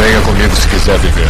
[0.00, 1.28] Venha comigo se quiser viver.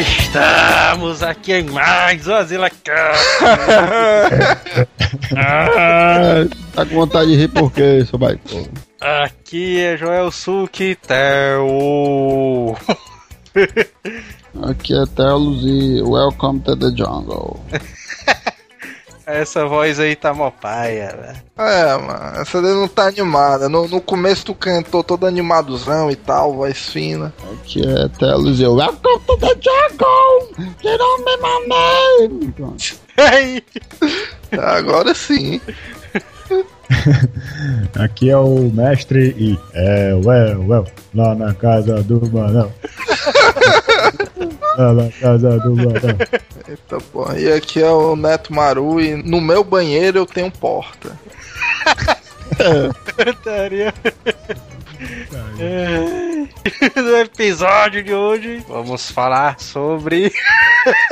[0.00, 2.68] Estamos aqui em mais uma Zila
[5.36, 8.66] ah, tá com vontade de rir por quê, seu baitão?
[9.00, 11.68] Aqui é Joel Suquitel.
[14.62, 17.60] Aqui é Telos e Welcome to the Jungle.
[19.26, 21.42] Essa voz aí tá mó paia, velho.
[21.56, 23.70] É, mano, essa daí não tá animada.
[23.70, 27.32] No, no começo tu cantou todo animadozão e tal, voz fina.
[27.54, 30.74] Aqui é Telos e Welcome to the Jungle!
[30.82, 32.54] Get on me, my name!
[33.16, 33.64] Aí.
[34.52, 35.58] Agora sim.
[37.98, 42.70] Aqui é o mestre e é, well, well, lá na casa do Manão.
[44.76, 46.18] lá na casa do Manão.
[46.68, 47.38] Eita porra.
[47.38, 51.12] E aqui é o Neto Maru e no meu banheiro eu tenho porta.
[56.96, 60.32] no episódio de hoje vamos falar sobre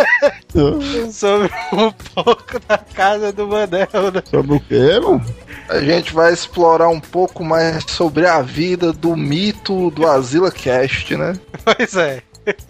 [1.12, 3.88] sobre um pouco da casa do Manel.
[4.12, 4.22] Né?
[4.30, 5.24] Sobre o quê, mano?
[5.68, 11.16] A gente vai explorar um pouco mais sobre a vida do mito do Asila Cast,
[11.16, 11.34] né?
[11.64, 12.22] Pois é.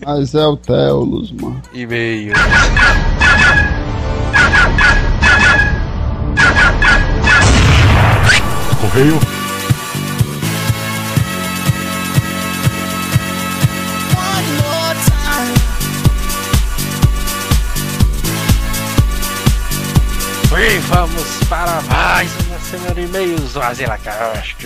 [0.05, 1.63] Mas é o Telos, mano.
[1.73, 2.35] E-mail.
[8.81, 9.32] Correio.
[20.65, 24.65] E vamos para mais uma semana e e-mails do Azila Cast.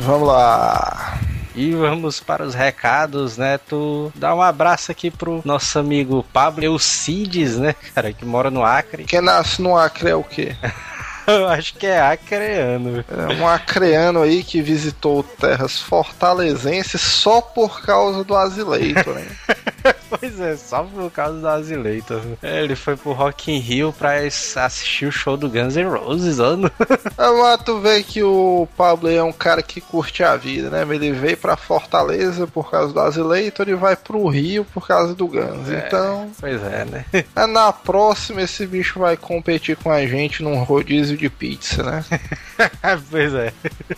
[0.00, 1.20] Vamos lá.
[1.54, 3.56] E vamos para os recados, né?
[3.56, 8.64] Tu dá um abraço aqui pro nosso amigo Pablo Eucides, né, cara, que mora no
[8.64, 9.04] Acre.
[9.04, 10.56] Quem nasce no Acre é o quê?
[11.24, 13.04] Eu acho que é acreano.
[13.08, 19.26] É um acreano aí que visitou terras fortalezenses só por causa do Azileito, né?
[20.08, 22.20] pois é, só por causa do Azileito.
[22.42, 26.38] É, ele foi pro Rock in Rio pra assistir o show do Guns N' Roses,
[26.38, 26.70] ano.
[27.18, 30.82] Ah, mas tu vê que o Pablo é um cara que curte a vida, né?
[30.82, 35.26] Ele veio pra Fortaleza por causa do Azileito, ele vai pro Rio por causa do
[35.26, 35.68] Guns.
[35.70, 37.04] É, então, Pois é, né?
[37.34, 42.04] é, na próxima esse bicho vai competir com a gente num rodízio de pizza, né?
[43.10, 43.52] pois é.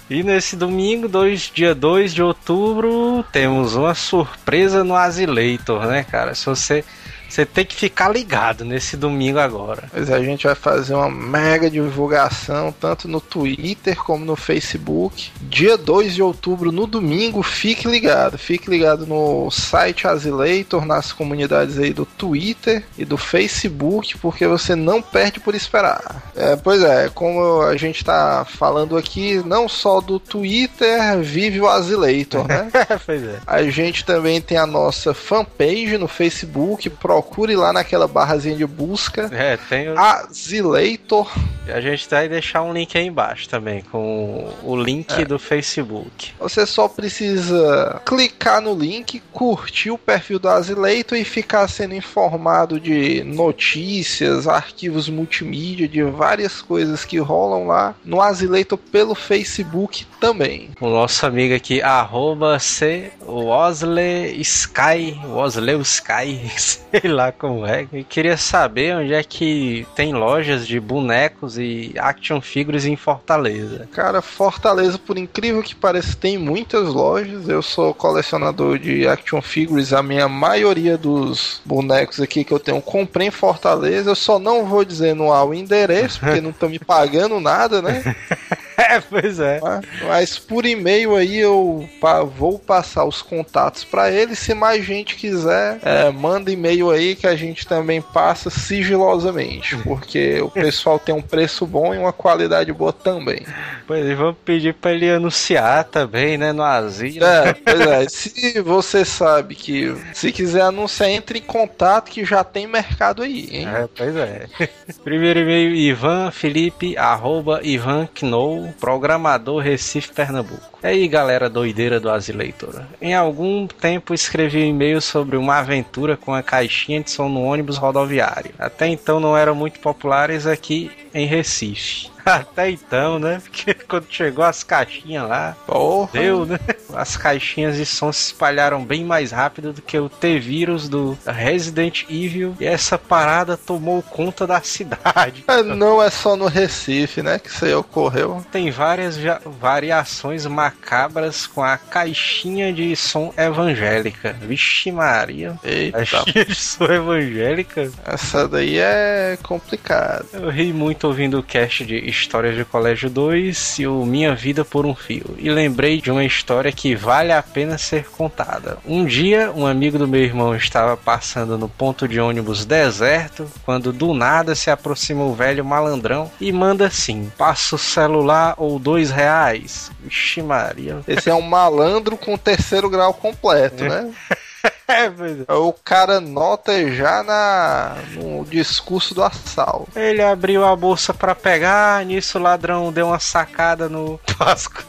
[0.09, 6.35] E nesse domingo, dois, dia 2 de outubro, temos uma surpresa no Azileitor, né, cara?
[6.35, 6.85] Se você.
[7.29, 9.85] Você tem que ficar ligado nesse domingo agora.
[9.93, 15.31] Mas a gente vai fazer uma mega divulgação tanto no Twitter como no Facebook.
[15.43, 18.39] Dia 2 de outubro, no domingo, fique ligado.
[18.39, 24.75] Fique ligado no site Azileitor, nas comunidades aí do Twitter e do Facebook, porque você
[24.75, 26.31] não perde por esperar.
[26.35, 31.69] É, pois é, como a gente tá falando aqui, não só do Twitter vive o
[31.69, 32.71] Azileitor, né?
[33.05, 33.39] pois é.
[33.47, 36.89] A gente também tem a nossa fanpage no Facebook.
[37.19, 39.29] Procure lá naquela barrazinha de busca.
[39.33, 39.99] É, tem o...
[39.99, 41.29] Azileitor.
[41.67, 46.33] A gente vai deixar um link aí embaixo também, com o link do Facebook.
[46.39, 52.81] Você só precisa clicar no link, curtir o perfil do Azileitor e ficar sendo informado
[52.81, 60.71] de notícias, arquivos multimídia, de várias coisas que rolam lá no Azileitor pelo Facebook também.
[60.81, 66.41] O nosso amigo aqui, arroba C Wosley Sky, Wosley Sky,
[67.09, 67.87] sei lá como é.
[67.91, 73.89] Eu queria saber onde é que tem lojas de bonecos e action figures em Fortaleza.
[73.93, 77.49] Cara, Fortaleza, por incrível que pareça, tem muitas lojas.
[77.49, 79.95] Eu sou colecionador de action figures.
[79.95, 84.11] A minha maioria dos bonecos aqui que eu tenho comprei em Fortaleza.
[84.11, 88.15] Eu só não vou dizer no ao endereço, porque não estão me pagando nada, né?
[88.89, 89.61] É, pois é.
[89.61, 94.39] Mas, mas por e-mail aí eu pa- vou passar os contatos para eles.
[94.39, 100.41] Se mais gente quiser, é, manda e-mail aí que a gente também passa sigilosamente, porque
[100.41, 103.41] o pessoal tem um preço bom e uma qualidade boa também.
[103.87, 107.25] Pois é, vamos pedir pra ele anunciar também, né, no asilo.
[107.25, 108.09] É, pois é.
[108.09, 113.49] Se você sabe que se quiser anunciar, entre em contato que já tem mercado aí,
[113.51, 113.69] hein?
[113.69, 114.47] É, pois é.
[115.03, 120.79] Primeiro e-mail, Ivan Felipe, arroba Ivan Knou, programador Recife, Pernambuco.
[120.83, 122.83] E aí, galera doideira do Azileitor.
[123.01, 127.43] Em algum tempo escrevi um e-mail sobre uma aventura com a caixinha de som no
[127.43, 128.53] ônibus rodoviário.
[128.59, 132.11] Até então não eram muito populares aqui em Recife.
[132.37, 133.41] Até então, né?
[133.43, 136.11] Porque quando chegou as caixinhas lá, Porra.
[136.13, 136.59] deu, né?
[136.95, 142.05] as caixinhas de som se espalharam bem mais rápido do que o T-Vírus do Resident
[142.09, 145.45] Evil e essa parada tomou conta da cidade.
[145.49, 148.45] É, não é só no Recife, né, que isso aí ocorreu.
[148.51, 154.35] Tem várias variações macabras com a caixinha de som evangélica.
[154.41, 155.59] Vixe Maria.
[155.65, 157.91] Eita, Caixinha de som evangélica?
[158.07, 160.25] essa daí é complicada.
[160.33, 164.65] Eu ri muito ouvindo o cast de Histórias de Colégio 2 e o Minha Vida
[164.65, 165.37] por um Fio.
[165.39, 168.79] E lembrei de uma história que vale a pena ser contada.
[168.85, 173.93] Um dia, um amigo do meu irmão estava passando no ponto de ônibus deserto, quando
[173.93, 179.11] do nada se aproxima o velho malandrão e manda assim: passa o celular ou dois
[179.11, 179.91] reais.
[180.03, 181.01] Vixe Maria.
[181.07, 184.11] Esse é um malandro com terceiro grau completo, né?
[184.11, 184.39] É, pois
[184.89, 185.53] é.
[185.55, 189.99] O cara nota já na, no discurso do assalto.
[189.99, 194.83] Ele abriu a bolsa pra pegar, nisso o ladrão deu uma sacada no, pasco,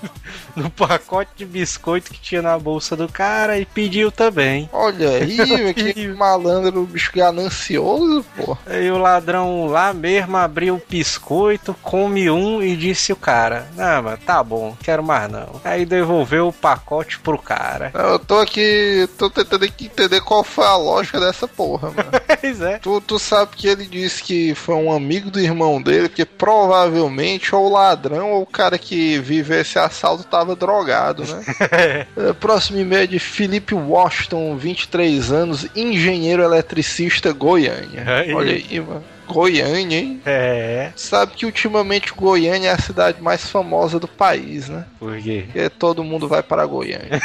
[0.55, 4.69] no pacote de biscoito que tinha na bolsa do cara e pediu também.
[4.71, 8.57] Olha aí, que malandro, bicho ganancioso, pô.
[8.65, 14.03] Aí o ladrão lá mesmo abriu o biscoito, come um e disse o cara: Não,
[14.03, 15.59] mas tá bom, quero mais não.
[15.63, 17.91] Aí devolveu o pacote pro cara.
[17.93, 22.09] Eu tô aqui, tô tentando aqui entender qual foi a lógica dessa porra, mano.
[22.39, 22.77] Pois é.
[22.79, 27.53] Tu, tu sabe que ele disse que foi um amigo do irmão dele, porque provavelmente
[27.53, 31.43] ou o ladrão ou o cara que vive esse assalto tava drogado, né?
[32.17, 38.03] É, Próximo e-mail é de Felipe Washington, 23 anos, engenheiro eletricista Goiânia.
[38.07, 38.33] Aí.
[38.33, 39.03] Olha aí, mano.
[39.29, 40.21] Goiânia, hein?
[40.25, 40.91] É.
[40.95, 44.85] Sabe que ultimamente Goiânia é a cidade mais famosa do país, né?
[44.97, 45.43] Por quê?
[45.45, 47.21] Porque todo mundo vai para Goiânia.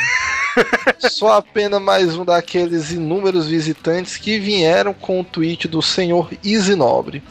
[1.11, 6.75] Só apenas mais um daqueles inúmeros visitantes que vieram com o tweet do senhor Easy
[6.75, 7.23] Nobre.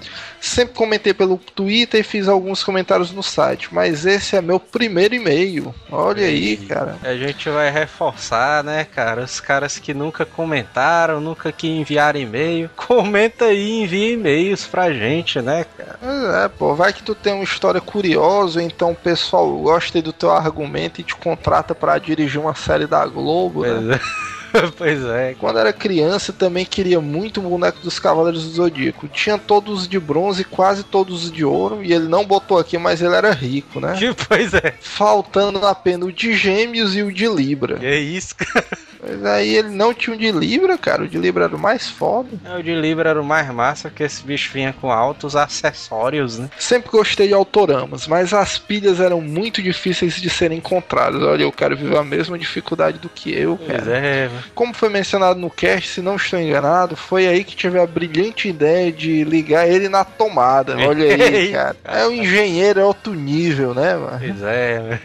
[0.44, 5.16] Sempre comentei pelo Twitter e fiz alguns comentários no site, mas esse é meu primeiro
[5.16, 5.74] e-mail.
[5.90, 6.98] Olha aí, cara.
[7.02, 9.24] A gente vai reforçar, né, cara?
[9.24, 14.92] Os caras que nunca comentaram, nunca que enviaram e-mail, comenta aí e envia e-mails pra
[14.92, 15.98] gente, né, cara?
[16.02, 20.12] Mas É, pô, vai que tu tem uma história curiosa, então o pessoal gosta do
[20.12, 23.76] teu argumento e te contrata pra dirigir uma série da Globo, né?
[23.76, 24.34] Pois é.
[24.78, 25.36] pois é.
[25.40, 29.08] Quando era criança, também queria muito o boneco dos Cavaleiros do Zodíaco.
[29.08, 33.16] Tinha todos de bronze, quase todos de ouro, e ele não botou aqui, mas ele
[33.16, 33.94] era rico, né?
[34.28, 34.76] Pois é.
[34.80, 37.78] Faltando apenas o de Gêmeos e o de Libra.
[37.78, 38.66] Que isso, cara?
[39.06, 41.04] Mas aí ele não tinha o de Libra, cara.
[41.04, 42.30] O de Libra era o mais foda.
[42.46, 46.38] É, O de Libra era o mais massa, porque esse bicho vinha com altos acessórios,
[46.40, 46.50] né?
[46.58, 51.22] Sempre gostei de autoramas, mas as pilhas eram muito difíceis de serem encontradas.
[51.22, 53.98] Olha, o cara viveu a mesma dificuldade do que eu, cara.
[53.98, 54.30] é.
[54.56, 58.48] Como foi mencionado no cast, se não estou enganado, foi aí que tive a brilhante
[58.48, 60.76] ideia de ligar ele na tomada.
[60.78, 61.76] Olha aí, cara.
[61.84, 64.20] É um engenheiro alto nível, né, mano?
[64.20, 65.00] Pois é.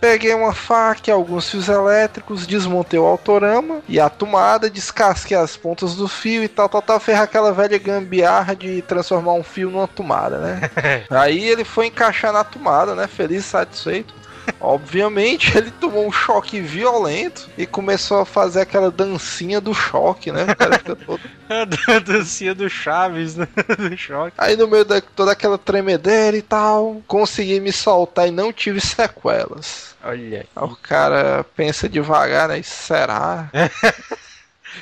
[0.00, 5.96] Peguei uma faca alguns fios elétricos, desmontei o autorama e a tomada, descasquei as pontas
[5.96, 9.88] do fio e tal, tal, tal, ferrar aquela velha gambiarra de transformar um fio numa
[9.88, 10.70] tomada, né?
[11.10, 13.06] Aí ele foi encaixar na tomada, né?
[13.08, 14.14] Feliz satisfeito.
[14.60, 20.44] Obviamente ele tomou um choque violento e começou a fazer aquela dancinha do choque, né?
[20.44, 23.48] O cara fica todo A dancinha do Chaves, né?
[23.78, 24.34] Do choque.
[24.36, 28.80] Aí no meio da toda aquela tremedeira e tal, consegui me soltar e não tive
[28.80, 29.96] sequelas.
[30.04, 30.36] Olha aí.
[30.36, 32.62] Aí o cara pensa devagar, né?
[32.62, 33.50] Será?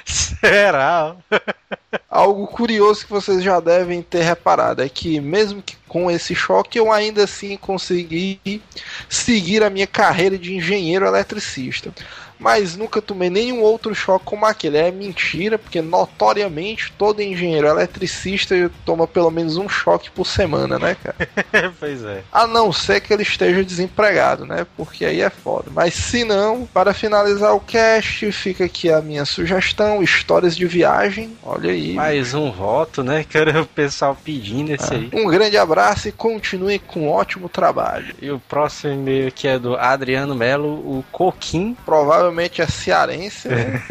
[0.04, 1.16] Será?
[2.08, 6.78] Algo curioso que vocês já devem ter reparado é que, mesmo que com esse choque,
[6.78, 8.62] eu ainda assim consegui
[9.08, 11.92] seguir a minha carreira de engenheiro eletricista.
[12.38, 14.76] Mas nunca tomei nenhum outro choque como aquele.
[14.76, 20.96] É mentira, porque notoriamente todo engenheiro eletricista toma pelo menos um choque por semana, né,
[21.02, 21.72] cara?
[21.80, 22.22] pois é.
[22.32, 24.66] A não ser que ele esteja desempregado, né?
[24.76, 25.70] Porque aí é foda.
[25.72, 31.36] Mas se não, para finalizar o cast, fica aqui a minha sugestão: histórias de viagem.
[31.42, 31.94] Olha aí.
[31.94, 33.24] Mais um voto, né?
[33.36, 35.10] Que era o pessoal pedindo esse aí.
[35.12, 38.14] Um grande abraço e continue com um ótimo trabalho.
[38.22, 41.76] E o próximo e-mail aqui é do Adriano Melo, o Coquim.
[41.84, 42.25] Provavelmente
[42.62, 43.82] é cearense, né?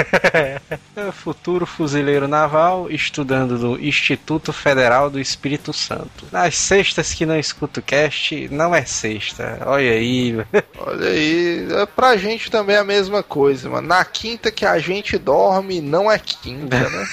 [0.96, 6.26] É futuro fuzileiro naval, estudando no Instituto Federal do Espírito Santo.
[6.32, 9.60] Nas sextas que não escuto cast, não é sexta.
[9.66, 10.38] Olha aí.
[10.80, 11.68] Olha aí.
[11.72, 13.88] É pra gente também é a mesma coisa, mano.
[13.88, 17.08] Na quinta que a gente dorme, não é quinta, né?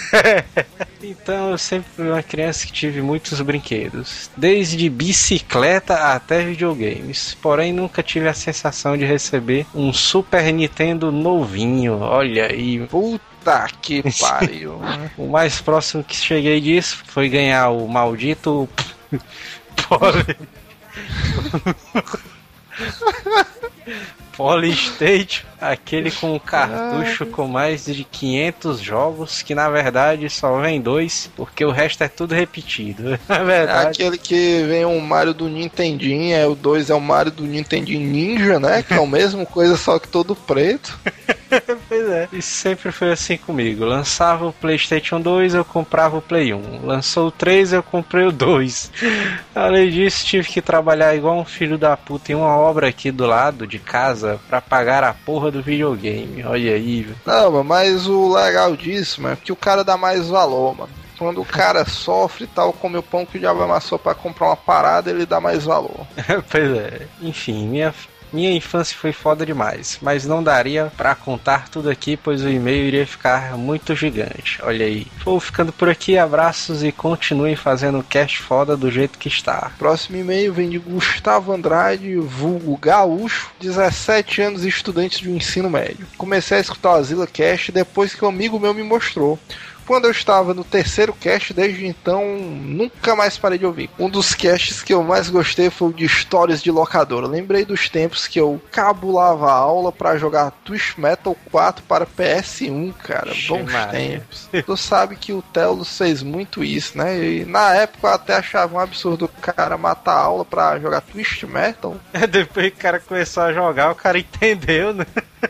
[1.02, 7.36] Então eu sempre fui uma criança que tive muitos brinquedos, desde bicicleta até videogames.
[7.42, 12.00] Porém nunca tive a sensação de receber um Super Nintendo novinho.
[12.00, 12.84] Olha aí.
[12.86, 14.80] Puta que pariu.
[15.16, 18.68] O mais próximo que cheguei disso foi ganhar o maldito
[24.36, 31.30] Polystation, aquele com cartucho com mais de 500 jogos, que na verdade só vem dois,
[31.36, 33.18] porque o resto é tudo repetido.
[33.28, 37.00] Na É verdade, aquele que vem um Mario do Nintendinho, é o 2 é o
[37.00, 38.82] Mario do Nintendinho Ninja, né?
[38.82, 40.98] Que é a mesma coisa, só que todo preto.
[41.88, 42.28] pois é.
[42.32, 43.84] E sempre foi assim comigo.
[43.84, 46.84] Lançava o PlayStation 2, eu comprava o Play 1.
[46.84, 48.90] Lançou o 3, eu comprei o 2.
[49.54, 53.26] Além disso, tive que trabalhar igual um filho da puta em uma obra aqui do
[53.26, 56.44] lado de casa pra pagar a porra do videogame.
[56.44, 57.16] Olha aí, velho.
[57.26, 61.02] Não, mas o legal disso, mano, é que o cara dá mais valor, mano.
[61.18, 64.46] Quando o cara sofre e tal, come o pão que o diabo amassou pra comprar
[64.46, 66.06] uma parada, ele dá mais valor.
[66.50, 67.06] pois é.
[67.20, 67.94] Enfim, minha.
[68.32, 72.86] Minha infância foi foda demais, mas não daria pra contar tudo aqui, pois o e-mail
[72.86, 74.58] iria ficar muito gigante.
[74.62, 75.06] Olha aí.
[75.24, 79.70] Vou ficando por aqui, abraços e continuem fazendo o cast foda do jeito que está.
[79.78, 86.06] Próximo e-mail vem de Gustavo Andrade, vulgo gaúcho, 17 anos e estudante de ensino médio.
[86.16, 89.38] Comecei a escutar o Azila Cast depois que um amigo meu me mostrou.
[89.86, 93.90] Quando eu estava no terceiro cast, desde então nunca mais parei de ouvir.
[93.98, 97.26] Um dos casts que eu mais gostei foi o de histórias de locadora.
[97.26, 102.94] Lembrei dos tempos que eu cabulava a aula para jogar Twist Metal 4 para PS1,
[102.94, 103.32] cara.
[103.48, 103.90] Bons Maria.
[103.90, 104.48] tempos.
[104.64, 107.22] Tu sabe que o Telos fez muito isso, né?
[107.22, 111.00] E na época eu até achava um absurdo o cara matar a aula para jogar
[111.00, 111.96] Twist Metal.
[112.30, 115.06] Depois que o cara começou a jogar, o cara entendeu, né?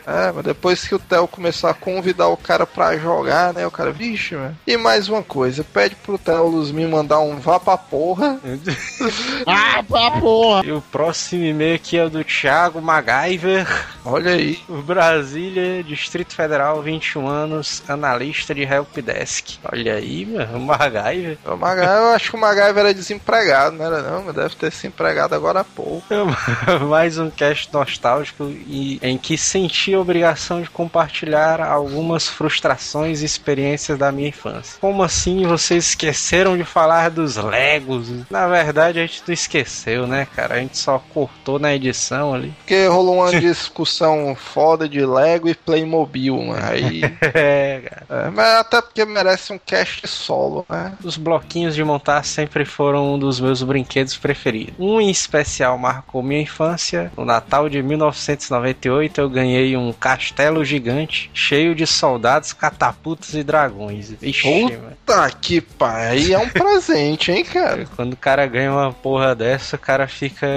[0.07, 3.65] É, mas depois que o Theo começou a convidar o cara pra jogar, né?
[3.67, 4.57] O cara, vixe, mano.
[4.65, 8.39] E mais uma coisa, pede pro Telos me mandar um vá pra porra.
[9.45, 10.65] Ah, pra porra.
[10.65, 13.67] E o próximo e-mail aqui é o do Thiago MacGyver,
[14.05, 14.59] Olha aí.
[14.85, 19.57] Brasília, Distrito Federal, 21 anos, analista de Helpdesk.
[19.71, 21.37] Olha aí, mano, o MacGyver.
[21.45, 24.23] O Maga- eu acho que o MacGyver era desempregado, não era não?
[24.23, 26.05] Mas deve ter se empregado agora há pouco.
[26.89, 33.25] Mais um cast nostálgico e, em que senti a obrigação de compartilhar algumas frustrações e
[33.25, 34.77] experiências da minha infância.
[34.79, 38.09] Como assim vocês esqueceram de falar dos Legos?
[38.29, 40.55] Na verdade, a gente não esqueceu, né, cara?
[40.55, 42.53] A gente só cortou na edição ali.
[42.59, 46.63] Porque rolou uma discussão foda de Lego e Playmobil, mano.
[46.63, 47.01] Aí.
[47.35, 48.27] É, cara.
[48.27, 50.93] é, mas até porque merece um cast solo, né?
[51.03, 54.75] Os bloquinhos de montar sempre foram um dos meus brinquedos preferidos.
[54.77, 57.11] Um em especial marcou minha infância.
[57.17, 64.02] No Natal de 1998 eu ganhei um castelo gigante cheio de soldados, catapultas e dragões.
[64.21, 64.97] Ixi, Puta mano.
[65.05, 67.85] Tá que pai, aí é um presente, hein, cara?
[67.95, 70.47] Quando o cara ganha uma porra dessa, o cara fica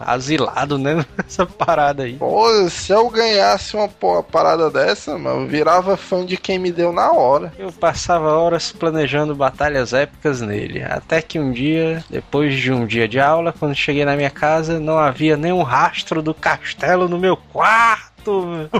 [0.00, 1.04] asilado, né?
[1.16, 2.14] Nessa parada aí.
[2.14, 6.70] Pô, se eu ganhasse uma porra parada dessa, mano, eu virava fã de quem me
[6.70, 7.52] deu na hora.
[7.58, 13.08] Eu passava horas planejando batalhas épicas nele, até que um dia, depois de um dia
[13.08, 17.36] de aula, quando cheguei na minha casa, não havia nenhum rastro do castelo no meu
[17.36, 18.09] quarto.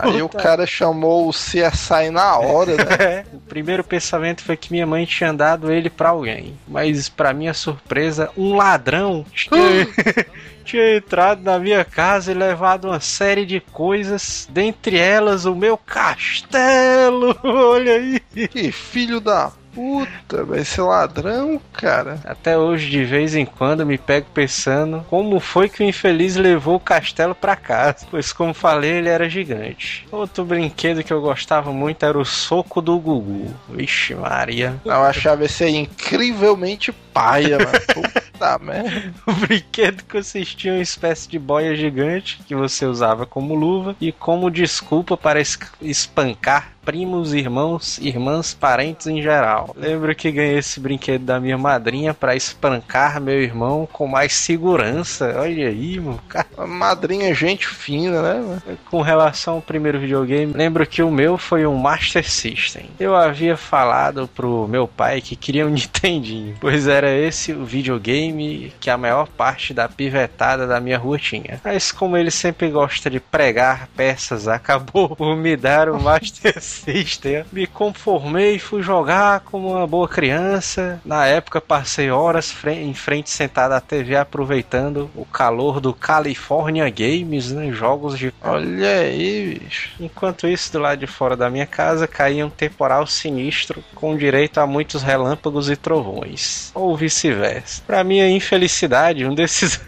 [0.03, 2.85] Aí o cara chamou o CSI na hora, né?
[3.01, 7.33] É, o primeiro pensamento foi que minha mãe tinha dado ele pra alguém, mas pra
[7.33, 9.89] minha surpresa, um ladrão tinha,
[10.65, 15.79] tinha entrado na minha casa e levado uma série de coisas, dentre elas o meu
[15.79, 17.37] castelo.
[17.43, 18.21] Olha aí.
[18.21, 22.19] Que filho da puta, vai ser ladrão, cara.
[22.25, 26.77] Até hoje, de vez em quando, me pego pensando como foi que o infeliz levou
[26.77, 28.07] o castelo pra casa.
[28.11, 30.07] Pois, como falei, ele era gigante.
[30.11, 33.55] Outro brinquedo que eu gostava muito era o soco do Gugu.
[33.69, 34.75] Vixe, Maria.
[34.85, 37.71] Eu achava esse aí incrivelmente paia, mano.
[38.33, 39.13] Puta merda.
[39.27, 44.13] O brinquedo consistia em uma espécie de boia gigante que você usava como luva e
[44.13, 49.75] como desculpa para es- espancar primos, irmãos, irmãs, parentes em geral.
[49.77, 55.35] Lembro que ganhei esse brinquedo da minha madrinha para espancar meu irmão com mais segurança.
[55.39, 56.19] Olha aí, mano.
[56.29, 58.35] Cara, madrinha, gente fina, né?
[58.41, 58.63] mano?
[58.91, 62.87] Com relação ao primeiro videogame, lembro que o meu foi um Master System.
[62.99, 68.73] Eu havia falado pro meu pai que queria um Nintendinho, pois era esse o videogame
[68.79, 71.61] que a maior parte da pivetada da minha rua tinha.
[71.65, 77.45] Mas como ele sempre gosta de pregar peças, acabou por me dar o Master System.
[77.51, 81.01] Me conformei e fui jogar como uma boa criança.
[81.05, 87.51] Na época passei horas em frente sentado à TV aproveitando o calor do California Games,
[87.51, 87.73] né?
[87.73, 89.91] Jogos de Olha aí, bicho.
[89.99, 94.59] Enquanto isso, do lado de fora da minha casa caía um temporal sinistro com direito
[94.59, 96.71] a muitos relâmpagos e trovões.
[96.75, 97.83] Ou vice-versa.
[97.87, 99.81] Pra minha infelicidade, um desses.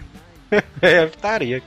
[0.83, 1.63] é, estaria.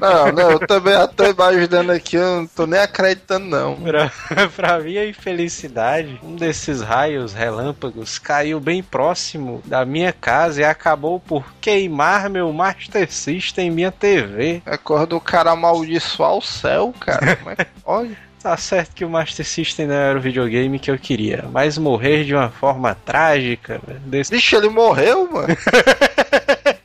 [0.00, 3.74] Não, não, eu também tô imaginando aqui, eu não tô nem acreditando, não.
[3.74, 4.10] pra,
[4.54, 11.18] pra minha infelicidade, um desses raios relâmpagos caiu bem próximo da minha casa e acabou
[11.18, 14.62] por queimar meu Master System em minha TV.
[14.64, 17.36] Acorda o cara amaldiçoar o céu, cara.
[17.36, 18.16] Como é que pode?
[18.44, 22.24] Tá certo que o Master System não era o videogame que eu queria, mas morrer
[22.24, 25.48] de uma forma trágica, velho, desse Vixe, ele morreu, mano.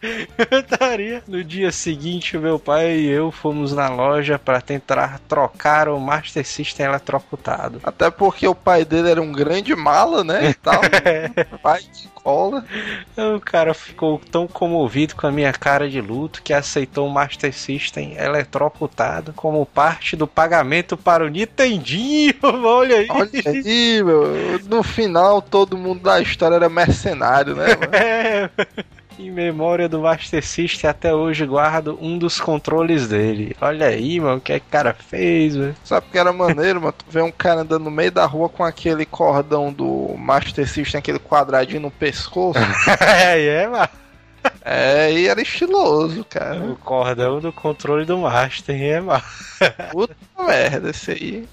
[0.52, 1.24] Eu estaria.
[1.28, 6.46] No dia seguinte, meu pai e eu fomos na loja para tentar trocar o Master
[6.46, 7.80] System eletrocutado.
[7.84, 10.50] Até porque o pai dele era um grande mala, né?
[10.50, 10.82] E tal.
[11.62, 12.66] pai de cola.
[13.36, 17.54] O cara ficou tão comovido com a minha cara de luto que aceitou o Master
[17.54, 22.34] System eletrocutado como parte do pagamento para o Nintendinho.
[22.44, 23.08] Olha aí.
[23.10, 24.60] Olha aí, meu.
[24.66, 27.96] No final, todo mundo da história era mercenário, né, mano?
[27.96, 28.50] É.
[29.20, 33.54] Em memória do Master System, até hoje guardo um dos controles dele.
[33.60, 35.76] Olha aí, mano, o que é que o cara fez, velho?
[35.84, 36.94] Sabe que era maneiro, mano?
[36.94, 41.00] Tu vê um cara andando no meio da rua com aquele cordão do Master System,
[41.00, 42.60] aquele quadradinho no pescoço.
[43.02, 43.90] É, é, mano.
[44.64, 46.64] é, e era estiloso, cara.
[46.64, 49.22] O cordão do controle do Master, é, mano.
[49.92, 50.16] Puta
[50.48, 51.50] merda, esse aí.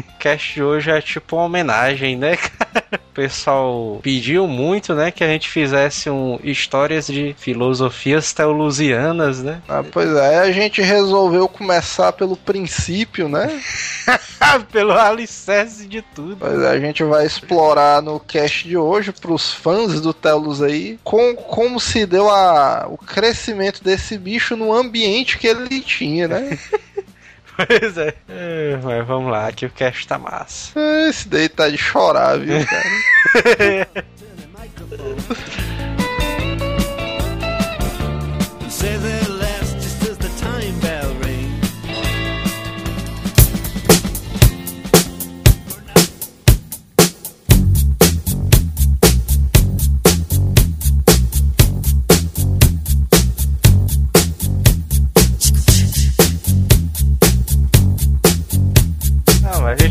[0.00, 3.00] O cast de hoje é tipo uma homenagem, né, cara?
[3.10, 9.60] O pessoal pediu muito, né, que a gente fizesse um histórias de filosofias teolusianas, né?
[9.68, 13.60] Ah, pois é, a gente resolveu começar pelo princípio, né?
[14.72, 16.36] Pelo alicerce de tudo.
[16.38, 20.98] Pois é, a gente vai explorar no cast de hoje pros fãs do Telos aí
[21.04, 26.58] com, como se deu a, o crescimento desse bicho no ambiente que ele tinha, né?
[27.66, 28.14] Pois é.
[28.28, 30.78] É, Mas vamos lá, que o cast tá massa.
[31.08, 33.88] Esse daí tá de chorar, viu, cara?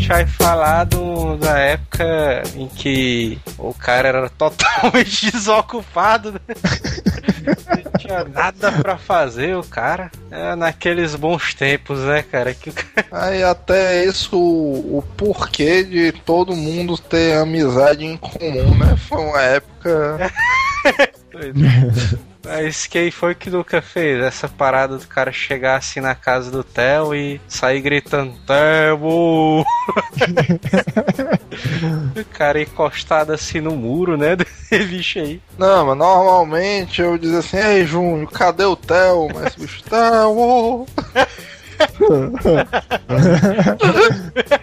[0.09, 6.39] Gente vai falar do, da época em que o cara era totalmente desocupado, né?
[7.85, 10.09] Não tinha nada pra fazer, o cara.
[10.31, 12.55] É naqueles bons tempos, né, cara?
[12.55, 12.73] Que.
[13.11, 18.97] Aí até isso, o, o porquê de todo mundo ter amizade em comum, né?
[19.07, 20.31] Foi uma época.
[22.49, 26.63] Mas quem foi que nunca fez essa parada do cara chegar assim na casa do
[26.63, 28.99] Theo e sair gritando Theo!
[29.61, 29.65] o
[32.33, 34.33] cara encostado assim no muro, né?
[34.35, 35.39] Desse bicho aí.
[35.59, 39.27] Não, mas normalmente eu dizia assim, ei Júnior, cadê o Theo?
[39.31, 40.87] Mas o bicho, Theo!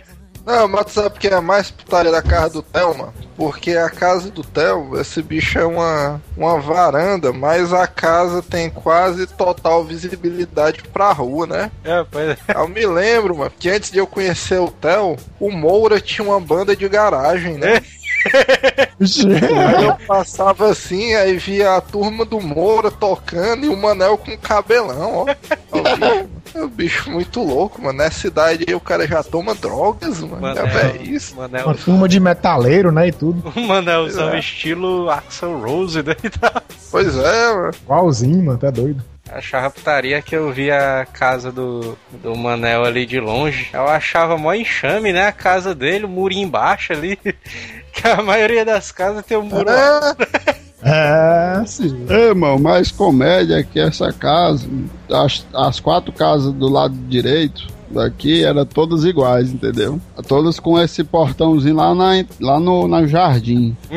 [0.46, 3.12] Não, mas sabe porque é a mais putaria da casa do Theo, mano?
[3.36, 8.70] Porque a casa do Theo, esse bicho é uma, uma varanda, mas a casa tem
[8.70, 11.70] quase total visibilidade pra rua, né?
[11.84, 12.36] É, pois é.
[12.54, 16.40] Eu me lembro, mano, que antes de eu conhecer o Theo, o Moura tinha uma
[16.40, 17.74] banda de garagem, né?
[17.74, 17.82] Aí
[19.00, 25.14] eu passava assim, aí via a turma do Moura tocando e o Manel com cabelão,
[25.14, 25.26] ó.
[25.72, 27.98] Ó, O bicho, é um bicho muito louco, mano.
[27.98, 30.40] Nessa idade aí o cara já toma drogas, mano.
[30.40, 31.36] Manel, é isso.
[31.36, 33.08] Manel, Uma turma de metaleiro, né?
[33.08, 33.52] E tudo.
[33.54, 34.38] o Manelzão É.
[34.38, 36.14] estilo Axel Rose, né?
[36.90, 37.70] Pois é, mano.
[37.82, 39.02] Igualzinho, mano, tá doido.
[39.30, 43.68] Achava putaria que eu via a casa do, do Manel ali de longe.
[43.72, 45.26] Eu achava mó enxame, né?
[45.26, 47.18] A casa dele, o murinho embaixo ali.
[47.96, 49.70] Que a maioria das casas tem um muro.
[49.70, 52.06] É, É, sim.
[52.08, 54.68] É, irmão, mais comédia que essa casa.
[55.10, 60.00] As, as quatro casas do lado direito daqui eram todas iguais, entendeu?
[60.28, 63.76] Todas com esse portãozinho lá, na, lá no, no jardim.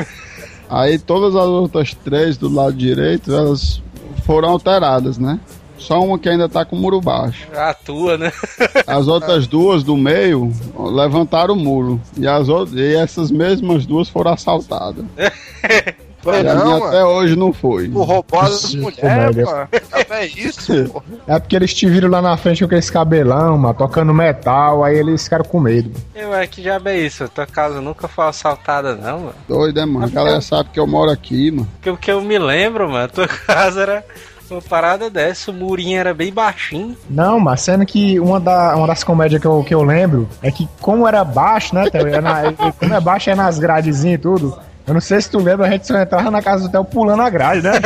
[0.70, 3.82] Aí todas as outras três do lado direito, elas
[4.30, 5.40] foram alteradas, né?
[5.76, 7.48] Só uma que ainda tá com o muro baixo.
[7.52, 8.32] A tua, né?
[8.86, 12.00] As outras duas do meio levantaram o muro.
[12.16, 15.04] E, as outras, e essas mesmas duas foram assaltadas.
[16.30, 17.90] foi não, até hoje não foi.
[17.90, 19.68] Por roubada das mulheres, mano.
[20.10, 21.04] É isso, pô.
[21.28, 24.98] É porque eles te viram lá na frente com aquele cabelão, mano, tocando metal, aí
[24.98, 25.92] eles ficaram com medo.
[26.16, 27.28] Eu, é que diabo é isso?
[27.30, 29.34] Tua casa nunca foi assaltada, não, mano.
[29.48, 30.06] Doido, é, mano?
[30.06, 31.68] A galera sabe que eu moro aqui, mano.
[31.76, 34.06] Porque o que eu me lembro, mano, tua casa era
[34.50, 36.98] uma parada dessa, o murinho era bem baixinho.
[37.08, 40.50] Não, mas sendo que uma, da, uma das comédias que eu, que eu lembro é
[40.52, 42.08] que como era baixo, né, Theo?
[42.08, 44.58] Era na- como é baixo é nas gradezinhas e tudo.
[44.90, 47.22] Eu não sei se tu lembra, a gente só entrava na casa do Theo pulando
[47.22, 47.74] a grade, né?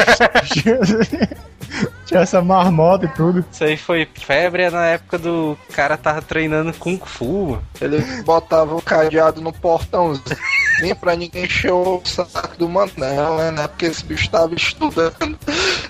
[2.05, 3.43] Tinha essa marmota e tudo.
[3.51, 7.59] Isso aí foi febre na época do cara tava treinando Kung Fu.
[7.81, 13.67] Ele botava o cadeado no portãozinho pra ninguém encher o saco do Manel, né?
[13.67, 15.37] Porque esse bicho tava estudando.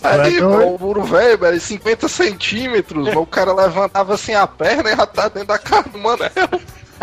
[0.01, 4.91] Aí, Vai, pô, o muro velho, velho, 50 centímetros, o cara levantava assim a perna
[4.91, 6.31] e já tá dentro da cara do Manel.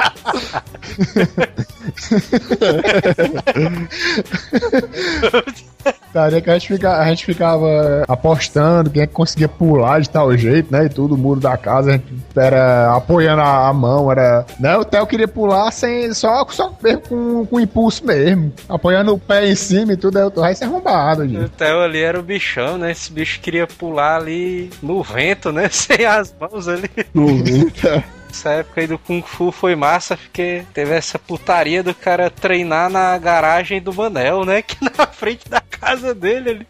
[6.12, 10.10] Daria que a gente, fica, a gente ficava apostando quem é que conseguia pular de
[10.10, 10.86] tal jeito, né?
[10.86, 14.44] E tudo, o muro da casa, a gente era apoiando a, a mão, era.
[14.58, 14.76] Né?
[14.76, 16.12] O Theo queria pular sem.
[16.12, 18.52] Só, só mesmo com, com impulso mesmo.
[18.68, 21.50] Apoiando o pé em cima e tudo, aí o resto é arrombado, O gente.
[21.50, 22.90] Theo ali era o bichão, né?
[22.90, 25.68] Esse bicho queria pular ali no vento, né?
[25.70, 26.90] Sem as mãos ali.
[27.14, 28.02] No Vita.
[28.30, 32.88] Essa época aí do Kung Fu foi massa, porque teve essa putaria do cara treinar
[32.88, 34.62] na garagem do Manel, né?
[34.70, 36.66] Que na frente da casa dele ali.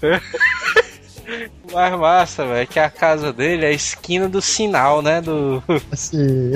[1.72, 5.20] Mais massa, velho, que a casa dele é a esquina do sinal, né?
[5.20, 5.62] Do...
[5.90, 6.52] Assim,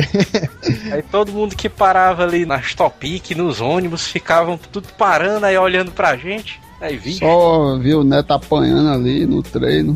[0.92, 5.90] Aí todo mundo que parava ali nas Topic, nos ônibus, ficavam tudo parando aí olhando
[5.90, 6.61] pra gente.
[6.81, 7.14] Aí vi.
[7.14, 9.94] Só viu o Neto apanhando ali no treino.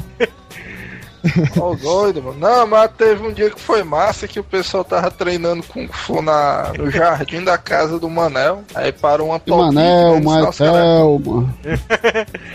[1.59, 2.39] Ó, doido, mano.
[2.39, 6.21] Não, mas teve um dia que foi massa que o pessoal tava treinando Kung Fu
[6.21, 8.63] na, no jardim da casa do Manel.
[8.75, 11.21] Aí parou uma Topic, Manel, né, disse, "Nossa, cara, Martel,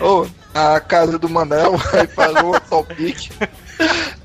[0.00, 3.30] Ô, a casa do Manel, aí parou a Topic.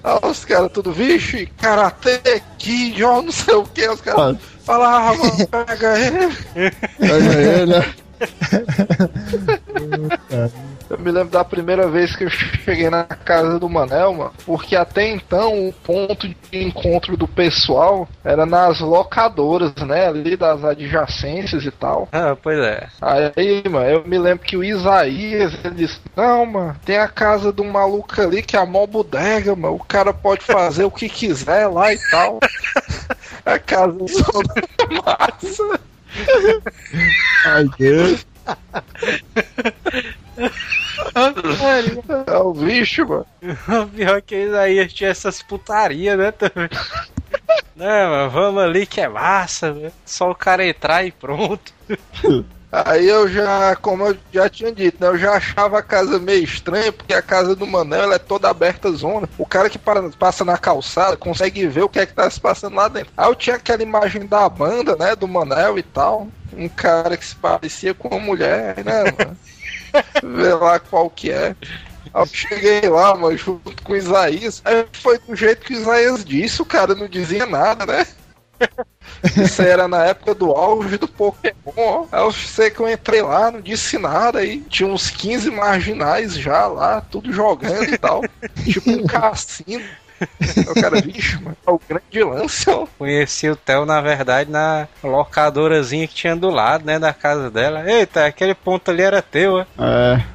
[0.03, 5.17] Aí os caras tudo, vixe, karatê, kid, ó, não sei o que, os caras falavam,
[5.47, 6.35] pega ele.
[6.99, 7.95] Pega ele.
[10.89, 14.75] Eu me lembro da primeira vez que eu cheguei na casa do Manel, mano, porque
[14.75, 21.65] até então o ponto de encontro do pessoal era nas locadoras, né, ali das adjacências
[21.65, 22.07] e tal.
[22.11, 22.87] Ah, pois é.
[23.01, 27.51] Aí, mano, eu me lembro que o Isaías, ele disse, não, mano, tem a casa
[27.51, 31.09] do maluco ali que é a mó bodega, mano, o cara pode fazer o que
[31.09, 32.39] quiser lá e tal.
[33.45, 34.39] a casa só
[35.03, 35.79] massa.
[37.45, 38.25] Ai, Deus.
[42.27, 43.25] É o bicho, mano.
[43.83, 46.69] O pior que Isaías tinha essas putarias, né, também.
[47.75, 49.93] Não, mas vamos ali que é massa, velho.
[50.05, 51.73] Só o cara entrar e pronto.
[52.71, 56.43] Aí eu já, como eu já tinha dito, né, eu já achava a casa meio
[56.43, 59.29] estranha, porque a casa do Manel ela é toda aberta zona.
[59.37, 62.39] O cara que para- passa na calçada consegue ver o que é que tá se
[62.39, 63.13] passando lá dentro.
[63.15, 66.27] Aí eu tinha aquela imagem da banda, né, do Manel e tal.
[66.51, 69.37] Um cara que se parecia com uma mulher, né, mano?
[70.23, 71.55] Vê lá qual que é.
[72.13, 74.61] Aí eu cheguei lá, mano, junto com o Isaías.
[74.65, 78.07] Aí foi do jeito que o Isaías disse, o cara não dizia nada, né?
[79.37, 82.07] Isso aí era na época do auge do Pokémon.
[82.11, 84.61] Aí eu sei que eu entrei lá, não disse nada aí.
[84.61, 88.23] Tinha uns 15 marginais já lá, tudo jogando e tal.
[88.63, 89.83] tipo um cassino.
[90.71, 92.87] O cara, bicho, mano, é o grande lance, ó.
[92.97, 97.83] Conheci o Theo, na verdade, na locadorazinha que tinha do lado, né, da casa dela.
[97.89, 99.65] Eita, aquele ponto ali era teu, é?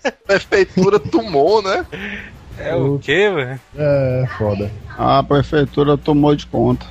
[0.00, 0.10] É.
[0.26, 1.84] Prefeitura tomou, né?
[2.58, 3.60] É o quê, velho?
[3.76, 4.70] é foda.
[4.96, 6.86] A prefeitura tomou de conta.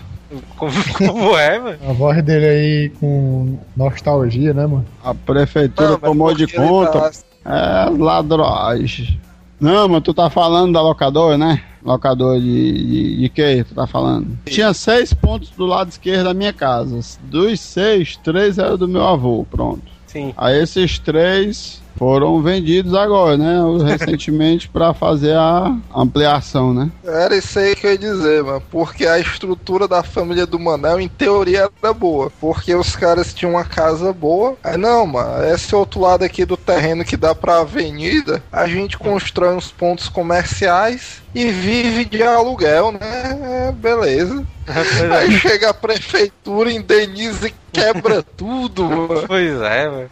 [0.57, 1.79] Como, como é, velho?
[1.89, 4.85] A voz dele aí com nostalgia, né, mano?
[5.03, 7.11] A prefeitura Não, tomou de conta.
[7.11, 7.11] tá-
[7.45, 9.17] É ladrões.
[9.59, 11.63] Não, mas tu tá falando da locadora, né?
[11.83, 14.37] Locador de, de, de que tu tá falando?
[14.45, 16.99] Tinha seis pontos do lado esquerdo da minha casa.
[17.23, 19.83] Dos seis, três eram do meu avô, pronto.
[20.05, 20.33] Sim.
[20.37, 23.57] Aí esses três foram vendidos agora, né?
[23.83, 26.89] Recentemente pra fazer a ampliação, né?
[27.03, 28.63] Era isso aí que eu ia dizer, mano.
[28.71, 32.31] Porque a estrutura da família do Manel, em teoria, era boa.
[32.39, 34.55] Porque os caras tinham uma casa boa.
[34.63, 38.97] Aí, não, mano, esse outro lado aqui do terreno que dá pra avenida, a gente
[38.97, 43.67] constrói uns pontos comerciais e vive de aluguel, né?
[43.69, 44.45] É, beleza.
[44.67, 49.23] Aí é, chega a prefeitura, indeniza e quebra tudo, mano.
[49.27, 50.09] pois é, velho.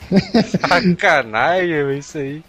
[0.61, 2.43] Sacanagem, velho, isso aí.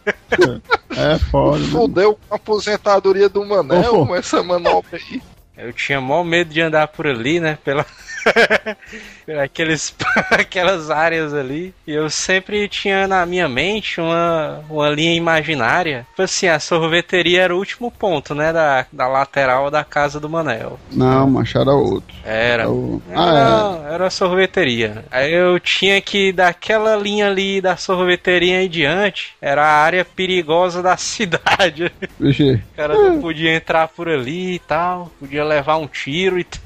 [0.96, 1.58] É foda.
[1.58, 1.66] né?
[1.70, 5.22] Fudeu com a aposentadoria do Manel, com essa manobra aí.
[5.56, 7.58] Eu tinha mó medo de andar por ali, né?
[7.64, 7.84] Pela.
[9.42, 9.94] aqueles,
[10.30, 11.74] aquelas áreas ali.
[11.86, 16.06] E eu sempre tinha na minha mente uma, uma linha imaginária.
[16.10, 18.52] Tipo assim, a sorveteria era o último ponto, né?
[18.52, 20.78] Da, da lateral da casa do Manel.
[20.92, 22.14] Não, macho, era outro.
[22.24, 22.62] Era.
[22.62, 25.04] Era o- Era, Ah, era a sorveteria.
[25.10, 30.82] Aí eu tinha que, daquela linha ali da sorveteria em diante, era a área perigosa
[30.82, 31.84] da cidade.
[31.86, 31.90] é.
[32.18, 36.44] Vixe, O cara não podia entrar por ali e tal, podia levar um tiro e
[36.44, 36.60] t...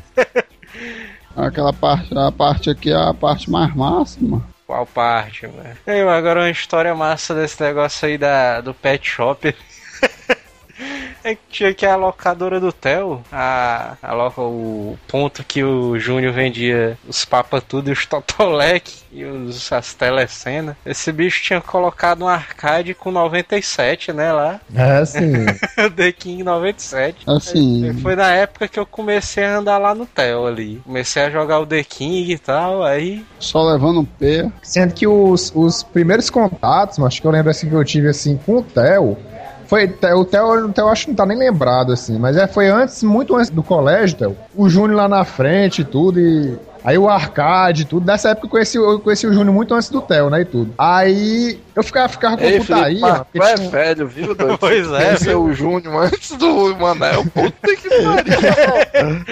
[1.37, 4.43] aquela parte, a parte aqui é a parte mais máxima.
[4.67, 6.09] Qual parte, velho?
[6.09, 9.55] Agora uma história massa desse negócio aí da, do pet shop.
[11.23, 15.99] É que tinha que a locadora do Theo, a, a loca, o ponto que o
[15.99, 20.77] Júnior vendia os papas tudo e os Totolec e os, as telecenas.
[20.85, 24.61] Esse bicho tinha colocado um arcade com 97, né, lá.
[24.75, 25.47] É, sim.
[25.95, 27.19] The King 97.
[27.27, 30.81] Assim, Foi na época que eu comecei a andar lá no Theo ali.
[30.85, 33.25] Comecei a jogar o The King e tal, aí.
[33.39, 34.51] só levando um pé.
[34.63, 38.09] Sendo que os, os primeiros contatos, mas acho que eu lembro assim que eu tive
[38.09, 39.19] assim com o Theo.
[39.71, 42.69] Foi, o Theo, o Theo acho que não tá nem lembrado, assim, mas é, foi
[42.69, 44.37] antes, muito antes do colégio, Theo.
[44.55, 48.07] O Júnior lá na frente e tudo, e Aí o arcade, e tudo.
[48.07, 50.41] Nessa época eu conheci, eu conheci o Júnior muito antes do Theo, né?
[50.41, 50.73] E tudo.
[50.79, 53.01] Aí eu ficava, ficava com Ei, putaria.
[53.01, 54.57] Felipe, mas porque tu é tinha- velho, viu, doido?
[54.59, 57.25] Pois é, Esse é o Júnior antes do Manel.
[57.27, 59.25] Puta que pariu.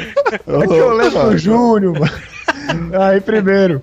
[0.62, 2.12] É que eu lembro do Júnior, mano.
[3.02, 3.82] Aí primeiro.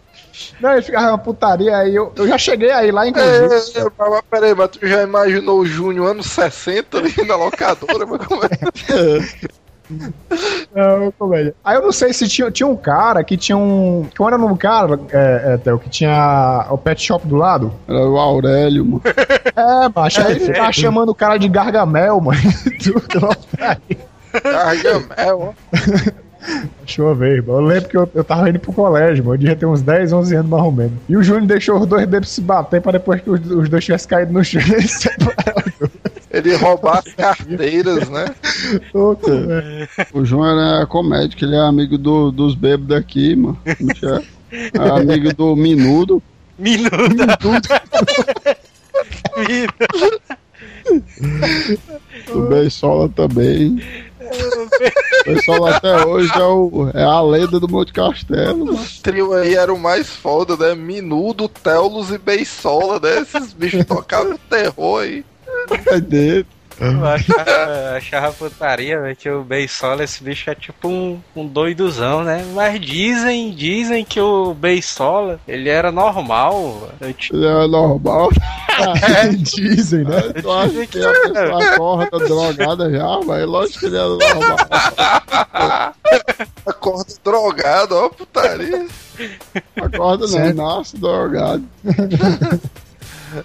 [0.59, 1.95] Não, ele ficava uma putaria aí.
[1.95, 3.79] Eu, eu já cheguei aí lá, inclusive.
[3.79, 8.05] É, é, mas peraí, mas tu já imaginou o Júnior anos 60 ali na locadora?
[8.05, 8.49] Mas como é?
[10.73, 11.53] Não, comédia.
[11.63, 14.07] Aí eu não sei se tinha, tinha um cara que tinha um.
[14.13, 17.71] Que era num cara, é, é, Theo, que tinha o pet shop do lado.
[17.87, 19.01] Era o Aurélio, mano.
[19.05, 20.21] É, macho.
[20.21, 22.39] Aí ele ficava chamando o cara de Gargamel, mano.
[24.43, 25.53] Gargamel, ó.
[26.79, 27.55] Deixa eu ver, irmão.
[27.57, 29.35] Eu lembro que eu, eu tava indo pro colégio, mano.
[29.35, 30.93] Eu devia ter uns 10, 11 anos mais ou menos.
[31.09, 33.83] E o Júnior deixou os dois bebês se bater pra depois que os, os dois
[33.83, 34.61] tivessem caído no chão.
[34.71, 35.89] Eles separaram.
[36.31, 38.25] Ele roubar as carteiras, né?
[38.93, 39.89] Cara.
[40.13, 43.57] O João era comédia, que ele é amigo do, dos bêbados daqui, mano.
[43.65, 43.73] É
[44.51, 46.21] é amigo do Minudo.
[46.57, 47.37] Minuda!
[47.39, 47.51] Do
[52.49, 53.81] Beisola também.
[54.25, 58.73] O Beisola até hoje é, o, é a lenda do Monte Castelo.
[58.75, 60.75] Esse trio aí era o mais foda, né?
[60.75, 63.19] Minudo, Telos e Beisola, né?
[63.21, 65.25] Esses bichos tocavam terror aí.
[65.87, 66.45] É dele.
[66.81, 72.23] Eu achava, achava putaria, velho, que o Beisola, esse bicho é tipo um, um doidozão,
[72.23, 72.45] né?
[72.53, 76.89] Mas dizem, dizem que o Beisola, ele era normal.
[77.17, 78.29] Te- Ele é normal.
[79.37, 80.21] Dizem, né?
[80.41, 84.57] Tu acha que a pessoa acorda drogada já, mas lógico que ele é normal.
[86.65, 88.85] Acorda drogado, ó, putaria.
[89.81, 90.55] Acorda não, Certo.
[90.57, 91.63] nasce drogado.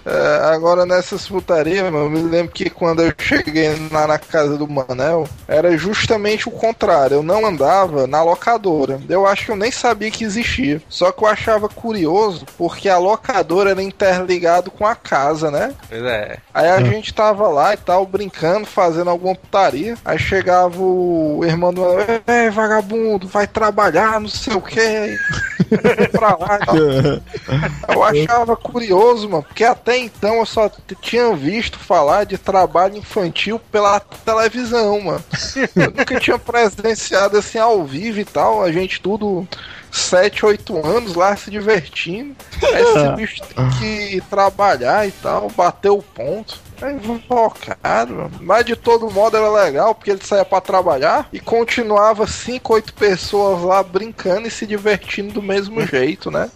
[0.05, 4.57] É, agora nessas putarias, mano, eu me lembro que quando eu cheguei lá na casa
[4.57, 7.15] do Manel, era justamente o contrário.
[7.15, 8.99] Eu não andava na locadora.
[9.09, 10.81] Eu acho que eu nem sabia que existia.
[10.89, 15.73] Só que eu achava curioso porque a locadora era interligado com a casa, né?
[15.89, 16.37] Pois é.
[16.53, 19.95] Aí a gente tava lá e tal, brincando, fazendo alguma putaria.
[20.03, 24.79] Aí chegava o irmão do Manel, ei, vagabundo, vai trabalhar, não sei o que.
[26.11, 26.75] pra lá e tal.
[27.95, 33.59] Eu achava curioso, mano, porque até então eu só tinha visto falar de trabalho infantil
[33.71, 35.23] pela televisão, mano.
[35.75, 39.47] Eu nunca tinha presenciado assim ao vivo e tal, a gente tudo
[39.91, 42.35] 7, 8 anos lá se divertindo.
[42.63, 46.59] Aí esse bicho tem que trabalhar e tal, bater o ponto.
[46.81, 48.31] É invocado, mano.
[48.41, 52.93] Mas de todo modo era legal, porque ele saía pra trabalhar e continuava 5, 8
[52.93, 56.49] pessoas lá brincando e se divertindo do mesmo jeito, né?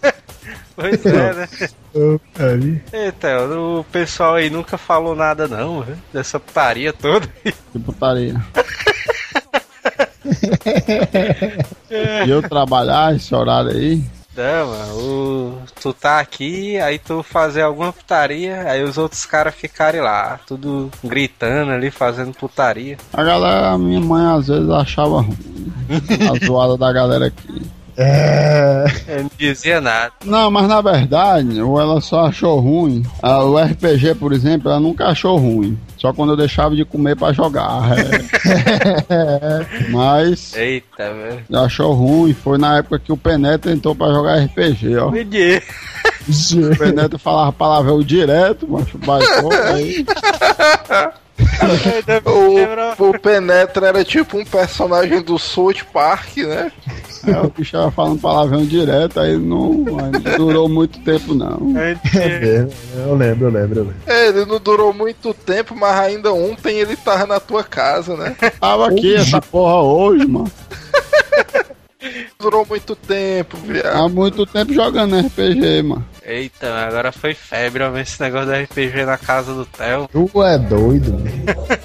[0.74, 1.48] Pois é, né?
[2.92, 5.96] Eita, o pessoal aí nunca falou nada não, viu?
[6.12, 7.26] dessa putaria toda.
[7.72, 8.34] Que putaria.
[12.26, 14.02] e eu trabalhar esse horário aí.
[14.36, 19.54] Não, mano, o- tu tá aqui, aí tu fazer alguma putaria, aí os outros caras
[19.54, 22.98] ficarem lá, tudo gritando ali, fazendo putaria.
[23.14, 25.72] A galera, a minha mãe às vezes achava ruim.
[25.88, 27.62] A zoada da galera aqui.
[27.98, 28.84] É.
[29.08, 30.12] Eu não dizia nada.
[30.24, 33.02] Não, mas na verdade, ou ela só achou ruim.
[33.22, 35.78] Ah, o RPG, por exemplo, ela nunca achou ruim.
[35.96, 37.82] Só quando eu deixava de comer pra jogar.
[39.08, 39.88] é.
[39.90, 41.44] mas Eita, velho.
[41.64, 42.34] achou ruim.
[42.34, 45.08] Foi na época que o Penetra entrou pra jogar RPG, ó.
[45.08, 45.62] Entendi.
[46.28, 50.04] O Penetra falava palavrão direto, macho, baixou, aí
[52.24, 56.72] O, o Penetra era tipo um personagem do South Park, né?
[57.24, 61.74] aí o bicho tava falando palavrão direto, aí não, aí não durou muito tempo, não.
[61.76, 63.96] É, eu lembro, eu lembro, eu lembro.
[64.06, 68.36] Ele não durou muito tempo, mas ainda ontem ele tava na tua casa, né?
[68.60, 70.50] Tava aqui essa porra hoje, mano.
[72.46, 73.96] Durou muito tempo, viado.
[73.96, 76.06] Há muito tempo jogando RPG, mano.
[76.24, 80.08] Eita, agora foi febre, ó, ver esse negócio do RPG na casa do Theo.
[80.12, 81.28] Tu é doido, mano.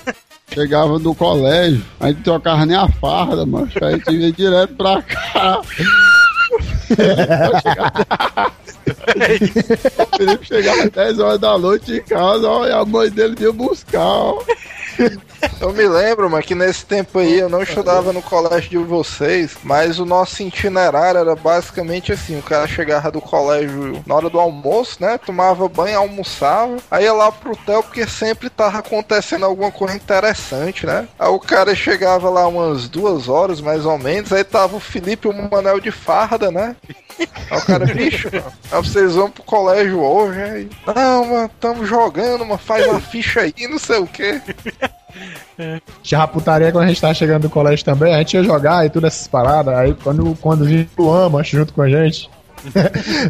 [0.53, 3.67] Chegava do colégio, a gente trocava nem a farda, mano.
[3.81, 5.61] Aí a gente ia direto pra cá.
[9.97, 13.33] o Felipe chegava às 10 horas da noite em casa, ó, e a mãe dele
[13.35, 14.43] vinha buscar, ó.
[15.59, 19.57] Eu me lembro, mas que nesse tempo aí eu não estudava no colégio de vocês,
[19.63, 24.39] mas o nosso itinerário era basicamente assim: o cara chegava do colégio na hora do
[24.39, 25.17] almoço, né?
[25.17, 30.85] Tomava banho, almoçava, aí ia lá pro hotel porque sempre tava acontecendo alguma coisa interessante,
[30.85, 31.07] né?
[31.17, 35.27] Aí o cara chegava lá umas duas horas mais ou menos, aí tava o Felipe
[35.27, 36.75] e o Manel de farda, né?
[37.49, 40.69] Aí o cara, bicho, mano, vocês vão pro colégio hoje, aí.
[40.95, 44.41] Não, mano, tamo jogando, mano, faz uma ficha aí, não sei o quê.
[46.01, 48.89] Tinha putaria quando a gente tava chegando do colégio também, a gente ia jogar e
[48.89, 49.73] tudo essas paradas.
[49.75, 52.29] Aí quando, quando vinha o Luan, junto com a gente.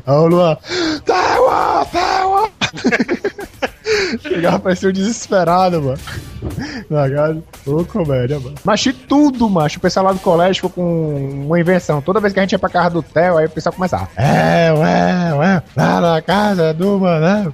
[0.05, 0.57] aí o Luan,
[1.05, 2.60] Taiwan, Taiwan!
[4.21, 5.99] Chegava parecia um desesperado, mano.
[6.89, 7.43] Na casa.
[7.65, 8.55] Ô, comédia, mano.
[8.63, 9.77] Mas de tudo, macho.
[9.77, 12.01] O pessoal lá do colégio ficou com uma invenção.
[12.01, 14.09] Toda vez que a gente ia pra casa do Theo, aí o pessoal começava.
[14.15, 17.53] É, ué, ué, lá na casa do Manel.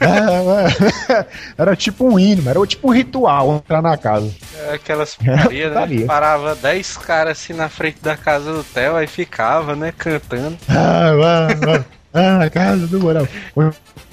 [0.00, 1.26] É, ué.
[1.56, 4.30] Era tipo um hino, era tipo um ritual entrar na casa.
[4.66, 5.80] É Aquelas putarias, né?
[5.80, 6.06] putaria.
[6.06, 10.56] Parava 10 caras assim na frente da casa do Theo, aí ficava, né, cantando.
[10.68, 11.84] Ah, ué, ué.
[12.16, 13.26] Ah, na casa do Manel.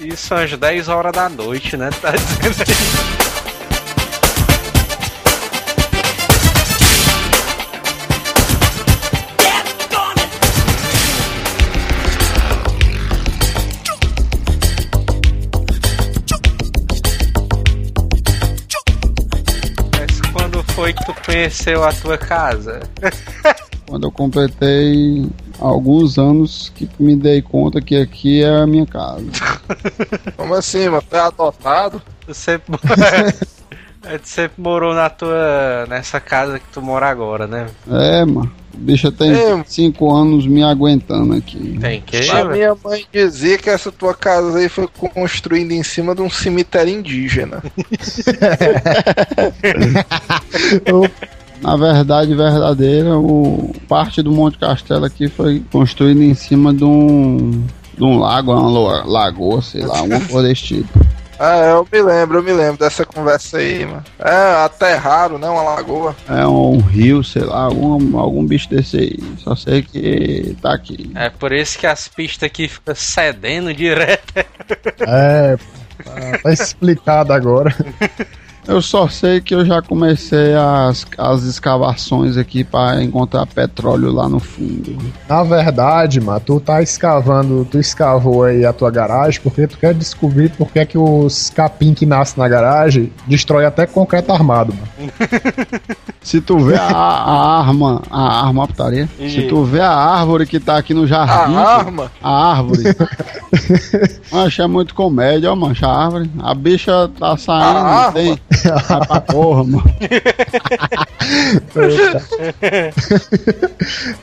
[0.00, 1.88] Isso às 10 horas da noite, né?
[2.02, 3.12] Tá dizendo aí.
[19.96, 22.80] Mas quando foi que tu conheceu a tua casa?
[23.92, 25.28] Quando eu completei
[25.60, 29.22] alguns anos que me dei conta que aqui é a minha casa.
[30.34, 31.02] Como assim, mano?
[31.10, 32.00] Tu é adotado?
[32.24, 32.74] Tu sempre,
[34.04, 35.84] É, tu sempre morou na tua.
[35.90, 37.66] nessa casa que tu mora agora, né?
[37.86, 38.50] É, mano.
[38.74, 39.62] O bicho tem É.
[39.66, 41.76] cinco anos me aguentando aqui.
[41.78, 42.30] Tem que.
[42.30, 46.30] A minha mãe dizia que essa tua casa aí foi construída em cima de um
[46.30, 47.62] cemitério indígena.
[51.62, 57.64] Na verdade verdadeira, o parte do Monte Castelo aqui foi construído em cima de um,
[57.96, 61.00] de um lago, uma lo- lagoa, sei lá, uma coisa desse tipo.
[61.38, 64.02] Ah, eu me lembro, eu me lembro dessa conversa aí, mano.
[64.18, 65.48] É, aterraram, né?
[65.48, 66.16] Uma lagoa.
[66.28, 69.18] É um rio, sei lá, algum, algum bicho desse aí.
[69.38, 71.10] Só sei que tá aqui.
[71.14, 74.34] É por isso que as pistas aqui ficam cedendo direto.
[75.06, 75.56] É,
[76.04, 77.74] tá- tá explicado agora.
[78.66, 84.28] Eu só sei que eu já comecei as, as escavações aqui para encontrar petróleo lá
[84.28, 84.96] no fundo.
[85.28, 89.92] Na verdade, mano, tu tá escavando, tu escavou aí a tua garagem porque tu quer
[89.94, 94.72] descobrir por que é que os capim que nascem na garagem destrói até concreto armado,
[94.72, 95.12] mano.
[96.22, 99.08] Se tu vê a, a arma, a arma, a putaria.
[99.18, 101.56] Se tu vê a árvore que tá aqui no A jardim.
[101.56, 102.10] arma?
[102.22, 102.82] A árvore.
[104.32, 106.30] Mancha, é muito comédia, ó, mancha, a árvore.
[106.40, 108.40] A bicha tá saindo, A não tem.
[108.88, 109.82] Vai pra porra, mano.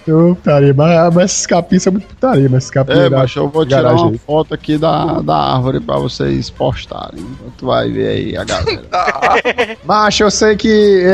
[0.08, 3.50] Eu putaria, mas, mas esses capim são muito putaria, mas esses capim É, macho, eu
[3.50, 7.26] vou tirar garagem uma foto aqui da, da árvore pra vocês postarem.
[7.58, 8.84] Tu vai ver aí a galera.
[9.86, 10.68] Macho, eu sei que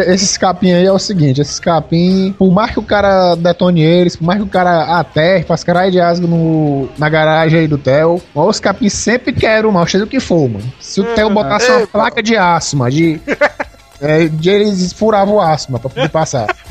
[0.08, 4.15] esses capim aí é o seguinte, esses capim, por mais que o cara detone eles,
[4.15, 7.77] por mais que o cara aterre, faça caralho de asgo no, na garagem aí do
[7.77, 10.65] Theo, os capim sempre querem, mal, seja o que for, mano.
[10.79, 13.19] Se o Theo botasse uma placa de aço, mano, de...
[14.01, 16.53] É, de eles furavam o aço, mano, pra poder passar.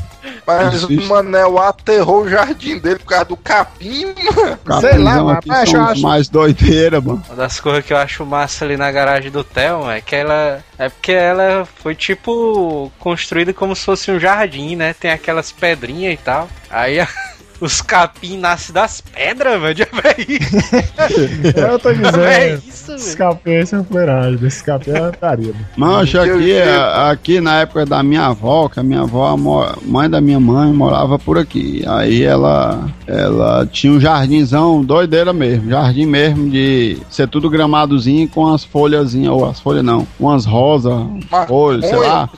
[0.47, 0.91] Mas o.
[1.07, 4.81] Manel aterrou o jardim dele por causa do capim, mano.
[4.81, 7.23] Sei lá, são os acho- mais doideira, mano.
[7.27, 10.63] Uma das coisas que eu acho massa ali na garagem do Theo é que ela.
[10.77, 14.93] É porque ela foi tipo construída como se fosse um jardim, né?
[14.93, 16.47] Tem aquelas pedrinhas e tal.
[16.69, 17.07] Aí a-
[17.59, 19.75] os capim nascem das pedras, velho.
[19.77, 19.85] Já
[20.27, 22.63] isso, Eu tô é dizendo.
[22.67, 23.17] isso, velho.
[23.17, 25.55] capim aí são fuleiragem, esses capim é mano.
[25.77, 26.57] Mancha, aqui,
[27.09, 30.71] aqui na época da minha avó, que a minha avó, a mãe da minha mãe,
[30.71, 31.83] morava por aqui.
[31.87, 38.53] Aí ela, ela tinha um jardinzão doideira mesmo, jardim mesmo de ser tudo gramadozinho com
[38.53, 40.93] as folhazinhas, ou as folhas não, umas rosas,
[41.47, 42.29] folhas, sei lá.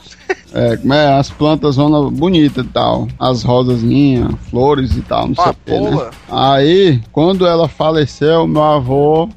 [0.52, 5.44] É, é, as plantas zona bonita e tal, as rosazinhas, flores e tal, não sei
[5.44, 6.10] o que, né?
[6.30, 9.28] Aí, quando ela faleceu, meu avô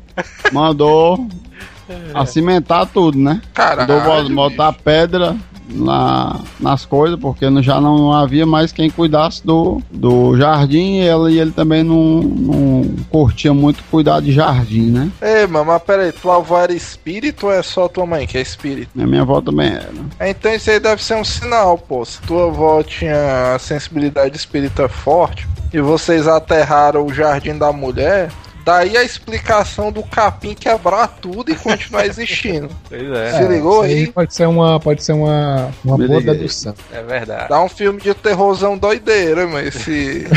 [0.52, 1.28] mandou
[2.16, 3.42] acimentar tudo, né?
[3.78, 4.36] Mandou Caralho.
[4.36, 5.36] botar pedra
[5.74, 11.34] na, nas coisas, porque já não havia mais quem cuidasse do, do jardim e ele,
[11.34, 15.12] e ele também não, não curtia muito cuidar de jardim, né?
[15.22, 18.42] Ei, mano, mas peraí, tua avó era espírito ou é só tua mãe que é
[18.42, 18.92] espírito?
[19.00, 19.90] A minha avó também era.
[20.22, 22.04] Então isso aí deve ser um sinal, pô.
[22.06, 28.30] Se tua avó tinha a sensibilidade espírita forte e vocês aterraram o jardim da mulher,
[28.64, 32.70] Daí a explicação do capim quebrar tudo e continuar existindo.
[32.88, 34.08] Pois é, Se ligou isso aí?
[34.12, 36.76] Pode ser uma, pode ser uma, uma Me boa dedução.
[36.94, 37.50] é verdade.
[37.50, 40.28] Dá um filme de terrorzão doideira, mas esse.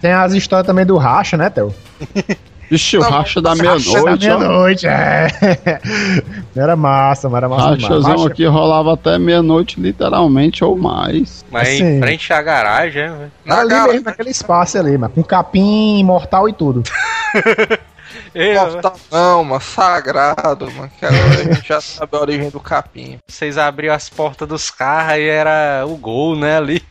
[0.00, 1.74] Tem as histórias também do racha, né, Theo?
[2.70, 4.38] Vixe, o racha da Racha meia-noite, da ó.
[4.38, 5.28] meia-noite, é.
[6.54, 7.70] Era massa, mas era massa.
[7.70, 11.44] Rachazão Racha- aqui rolava até meia-noite, literalmente, ou mais.
[11.50, 13.32] Mas assim- em frente à garagem, é, velho.
[13.44, 16.82] Na ali mesmo, naquele espaço ali, mas com capim imortal e tudo.
[18.34, 20.90] Ei, Porta não, mano, sagrado, mano.
[20.98, 23.18] Que agora a gente já sabe a origem do capim.
[23.26, 26.82] Vocês abriam as portas dos carros e era o gol, né, ali.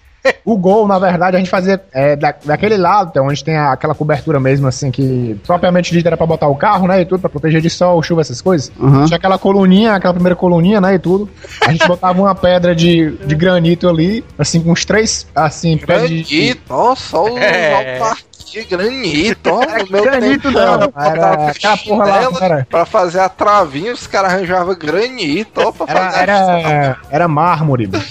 [0.45, 3.71] O gol, na verdade, a gente fazia é, da, daquele lado, então, onde tem a-
[3.73, 7.19] aquela cobertura mesmo, assim, que propriamente dita era pra botar o carro, né, e tudo,
[7.19, 8.71] pra proteger de sol, chuva, essas coisas.
[8.79, 9.05] Aham.
[9.05, 11.29] Tinha aquela coluninha, aquela primeira coluninha, né, e tudo.
[11.65, 16.09] A gente botava uma pedra de, de granito ali, assim, com uns três, assim, pés
[16.09, 16.23] de...
[16.23, 17.97] Granito, ó, só os É.
[17.99, 19.59] autarquia, granito, ó.
[19.91, 24.75] Meu Granito tempo, não, aquela porra lá, era- Pra fazer a travinha, os caras arranjavam
[24.75, 26.19] granito, ó, pra Era, fazer
[26.67, 28.03] era, era mármore, mano.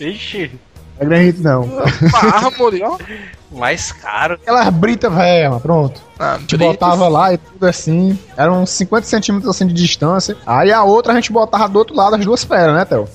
[0.00, 0.50] Ixi,
[1.00, 1.62] é granito, não.
[2.14, 2.96] a mármore, ó.
[3.58, 4.34] mais caro.
[4.34, 6.00] Aquelas britas velhas, mano, pronto.
[6.18, 8.16] Ah, A gente brita, botava lá e tudo assim.
[8.36, 10.36] Eram uns 50 centímetros assim de distância.
[10.46, 13.08] Aí a outra a gente botava do outro lado as duas pedras, né, Theo?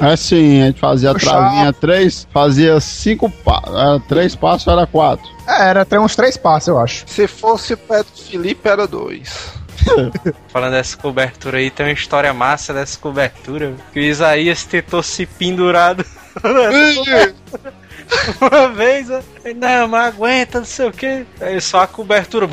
[0.00, 1.26] Assim, a gente fazia a Puxa.
[1.30, 3.74] travinha três, fazia cinco passos.
[3.74, 5.26] Era três passos, era quatro.
[5.46, 7.04] É, era até uns três passos, eu acho.
[7.06, 9.50] Se fosse o pé do Felipe, era dois.
[10.48, 13.74] Falando dessa cobertura aí, tem uma história massa dessa cobertura.
[13.92, 16.04] Que o Isaías tentou se pendurar do-
[18.40, 19.08] uma vez,
[19.56, 21.26] não, mas aguenta, não sei o que.
[21.40, 22.48] Aí só a cobertura.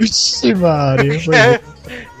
[0.00, 1.20] Vixe, Maria.
[1.32, 1.60] É,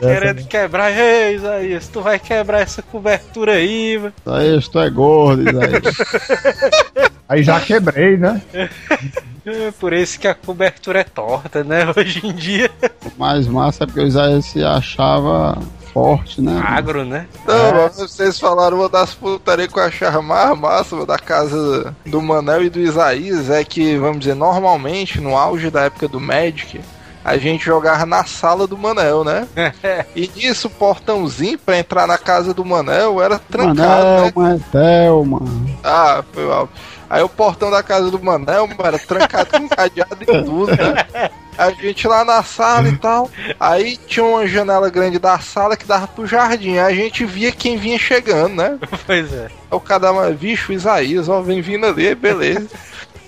[0.00, 0.90] querendo quebrar.
[0.90, 3.96] Ei, Isaías, tu vai quebrar essa cobertura aí.
[3.96, 7.12] Isso aí, tu é gordo, isso aí.
[7.28, 8.42] Aí já quebrei, né?
[8.52, 11.86] É por isso que a cobertura é torta, né?
[11.96, 12.70] Hoje em dia.
[13.06, 15.58] O mais massa é porque o Isaías se achava
[15.92, 16.60] forte, né?
[16.64, 17.26] Agro, né?
[17.46, 22.20] Não, mas vocês falaram uma das putarias que eu achava mais massa da casa do
[22.20, 26.80] Manel e do Isaías é que, vamos dizer, normalmente, no auge da época do Magic,
[27.24, 29.46] a gente jogava na sala do Manel, né?
[30.16, 34.32] e nisso, o portãozinho pra entrar na casa do Manel era trancado, né?
[34.34, 35.78] Manel, Manel, mano.
[35.84, 36.68] Ah, foi mal.
[37.08, 41.30] Aí o portão da casa do Manel, mano, era trancado com cadeado e tudo, né?
[41.62, 43.30] A gente lá na sala e tal.
[43.58, 46.78] Aí tinha uma janela grande da sala que dava pro jardim.
[46.78, 48.78] Aí a gente via quem vinha chegando, né?
[49.06, 49.46] Pois é.
[49.46, 52.68] Aí o cara, bicho, o Isaías, ó, vem vindo ali, beleza.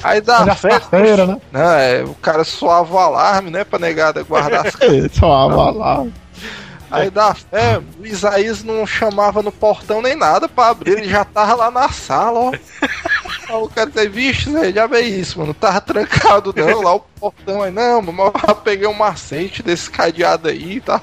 [0.02, 0.80] Aí dá Já festa.
[0.90, 1.36] carteira, né?
[1.50, 6.04] Não, é, o cara suava o alarme, né, pra negada guardar as Ele só lá.
[6.90, 11.24] Aí da fé, o Isaías não chamava no portão nem nada pra abrir, ele já
[11.24, 12.52] tava lá na sala, ó.
[13.48, 15.52] Aí o cara tem visto, Zé, já vê isso, mano.
[15.54, 19.90] Tava trancado não, lá o portão aí, não, mano, mas eu peguei um macete desse
[19.90, 21.00] cadeado aí e tal.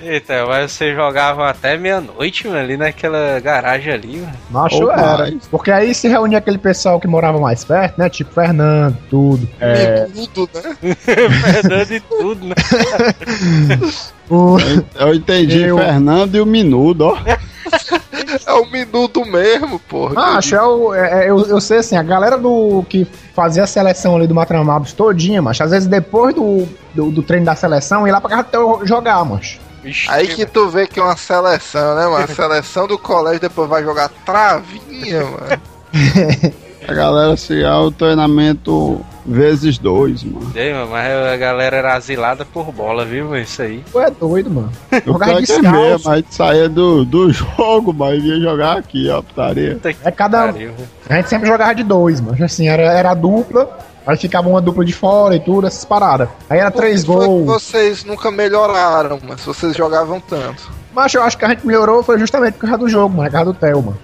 [0.00, 4.32] Eita, mas vocês jogavam até meia-noite, mano, ali naquela garagem ali, mano.
[4.48, 5.18] Macho Ou era.
[5.18, 5.46] mais.
[5.48, 8.08] Porque aí se reunia aquele pessoal que morava mais perto, né?
[8.08, 9.48] Tipo Fernando, tudo.
[9.60, 10.94] É, Tudo, né?
[10.94, 12.54] Fernando e tudo, né?
[14.30, 14.56] o,
[14.94, 17.18] Eu entendi Eu- Fernando e o Minudo, ó.
[18.46, 20.14] É o minuto mesmo, porra.
[20.14, 23.66] Macho, é o, é- é- eu, eu sei assim, a galera do que fazia a
[23.66, 28.06] seleção ali do Matramabos todinha, macho, às vezes depois do, do, do treino da seleção,
[28.06, 28.48] ia lá pra casa
[28.84, 29.58] jogar, macho.
[29.82, 32.24] Vixe, Aí que tu vê que é uma seleção, né, mano?
[32.24, 35.62] A seleção do colégio depois vai jogar travinha, mano.
[36.88, 40.50] A galera se o treinamento vezes dois, mano.
[40.54, 43.84] Ei, mano, mas a galera era asilada por bola, viu, mano, isso aí.
[43.92, 44.72] Tu é doido, mano.
[44.90, 45.70] Cara que é descalço.
[45.70, 49.78] mesmo, a gente saía do, do jogo, mas ia jogar aqui, ó, putaria.
[50.02, 50.50] É cada.
[50.50, 50.72] pariu.
[51.10, 52.42] A gente sempre jogava de dois, mano.
[52.42, 56.30] Assim, era, era dupla, aí ficava uma dupla de fora e tudo, essas paradas.
[56.48, 57.44] Aí era três Por que gols.
[57.44, 60.70] vocês nunca melhoraram, mas vocês jogavam tanto.
[60.94, 63.28] Mas eu acho que a gente melhorou foi justamente por causa do jogo, mano.
[63.28, 63.98] Por causa do Theo, mano.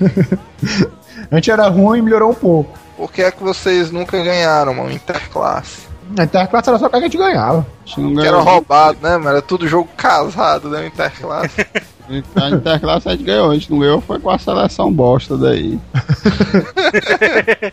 [1.30, 2.78] a gente era ruim e melhorou um pouco.
[2.96, 5.88] Por que é que vocês nunca ganharam, mano, interclasse?
[6.18, 7.66] A interclasse era só que a gente ganhava.
[7.84, 9.28] A gente não Que era roubado, né, mano?
[9.28, 11.66] Era tudo jogo casado, né, interclasse.
[12.34, 15.78] A Interclasse a gente ganhou, a gente não ganhou, foi com a seleção bosta daí.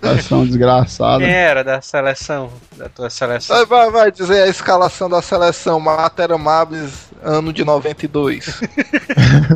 [0.00, 1.22] seleção desgraçada.
[1.22, 2.48] Quem era da seleção?
[2.78, 3.56] Da tua seleção?
[3.56, 8.58] vai, vai, vai dizer a escalação da seleção Matera Mabes, ano de 92.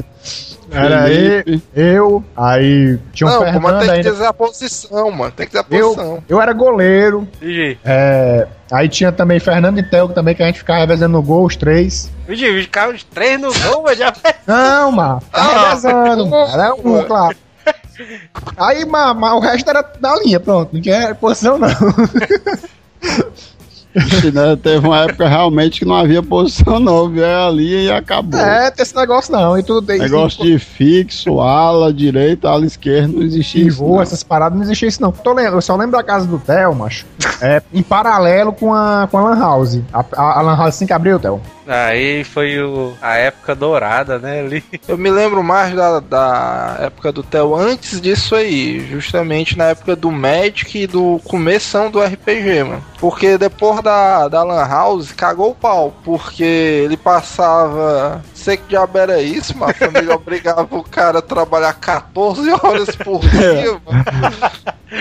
[0.73, 1.63] Era aí, Felipe.
[1.75, 4.11] eu, aí tinha um não, pô, mas Fernando tem que ainda.
[4.11, 5.33] dizer a posição, mano.
[5.33, 6.25] Tem que dizer a Eu, posição.
[6.29, 7.29] eu era goleiro.
[7.41, 11.23] Vigi, é, aí tinha também Fernando e Theo também, que a gente ficava revezando no
[11.23, 12.11] gol, os três.
[12.27, 14.13] Vigi, ficava os três no gol, mas já
[14.47, 16.53] Não, mano, tá Ah, revezando, mano.
[16.53, 17.05] Era um, mano.
[17.07, 17.37] claro.
[18.57, 20.71] Aí mas, mas o resto era da linha, pronto.
[20.73, 21.69] Não tinha posição, não.
[23.95, 27.09] Né, Teve uma época realmente que não havia posição, não.
[27.09, 28.41] Viu ali e acabou.
[28.41, 29.59] É, tem esse negócio não.
[29.59, 33.79] E tudo Negócio de fixo, ala direita, ala esquerda, não existia isso.
[33.79, 34.03] Pivô, não.
[34.03, 35.13] essas paradas não existia isso não.
[35.53, 37.05] Eu só lembro da casa do Theo, macho.
[37.41, 39.81] É, em paralelo com a, com a Lan House.
[39.93, 41.41] A, a, a Lan House assim que abriu, Theo.
[41.67, 44.41] Aí foi o, a época dourada, né?
[44.41, 44.65] Ali.
[44.89, 49.95] Eu me lembro mais da, da época do Theo antes disso aí, justamente na época
[49.95, 52.85] do Magic e do começão do RPG, mano.
[52.99, 58.23] Porque depois da, da Lan House cagou o pau, porque ele passava.
[58.35, 59.71] Sei que diabo era isso, mano.
[59.71, 64.05] A família obrigava o cara a trabalhar 14 horas por dia, mano.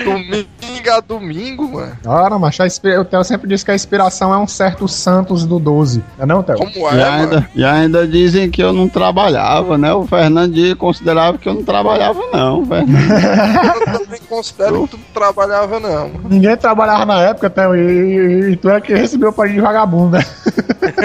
[0.03, 1.97] Domingo a domingo, mano.
[2.05, 5.45] Ora, macho, a inspi- o Theo sempre disse que a inspiração é um certo Santos
[5.45, 6.03] do 12.
[6.25, 6.57] Não Theo?
[6.57, 7.21] Como E é, mano?
[7.21, 9.93] ainda, e ainda dizem que eu não trabalhava, né?
[9.93, 12.65] O Fernandinho considerava que eu não trabalhava, não.
[12.65, 13.91] Fernando.
[13.91, 16.11] Eu também considero que tu não trabalhava, não.
[16.29, 19.61] Ninguém trabalhava na época, Theo, e, e- e tu é que recebeu o país de
[19.61, 20.25] vagabundo, né?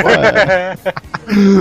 [0.04, 0.76] Ué.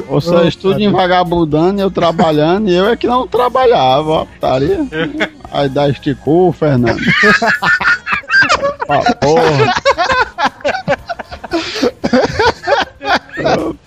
[0.10, 4.80] Você estuda em vagabundando, eu trabalhando, e eu é que não trabalhava, ó, putaria.
[5.52, 7.00] Aí dá esticou, Fernando.
[8.88, 9.74] Ah, porra.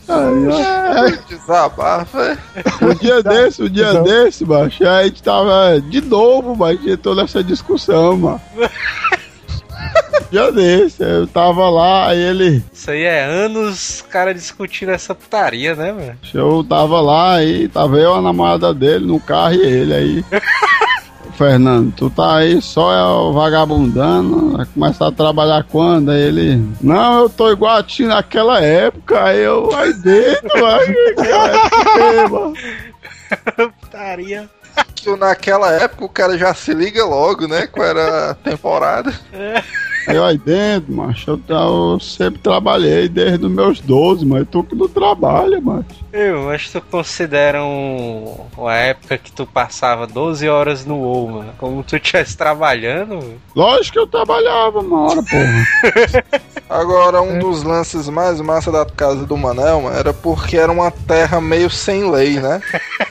[0.09, 2.19] Aí, Desabafa.
[2.23, 2.39] é.
[2.83, 6.97] ó, um dia desse, um dia desse, macho, a gente tava de novo, mas tinha
[6.97, 8.41] toda essa discussão, mano.
[8.57, 12.63] Um dia desse, eu tava lá, aí ele.
[12.73, 16.17] Isso aí é anos cara discutindo essa putaria, né, mano?
[16.35, 20.25] Eu tava lá aí, tava eu, a namorada dele, no carro e ele aí.
[21.39, 26.11] Fernando, tu tá aí só é o vagabundando, vai começar a trabalhar quando?
[26.11, 32.29] Aí ele, não, eu tô igual a ti naquela época, aí eu, aí dentro, aí,
[32.29, 32.55] mano.
[33.81, 34.51] Putaria.
[34.97, 37.69] Que naquela época o cara já se liga logo, né?
[37.69, 39.15] Qual era a temporada.
[40.13, 44.75] Eu aí dentro, macho, eu, eu sempre trabalhei desde os meus 12, mas tu que
[44.75, 45.87] não trabalha, macho.
[46.13, 51.53] Eu, mas tu considera um, uma época que tu passava 12 horas no WoW, mano?
[51.59, 53.41] Como tu estivesse trabalhando, mano?
[53.55, 56.29] Lógico que eu trabalhava uma hora, porra.
[56.69, 60.91] Agora, um dos lances mais massa da casa do Manel mano, era porque era uma
[60.91, 62.61] terra meio sem lei, né?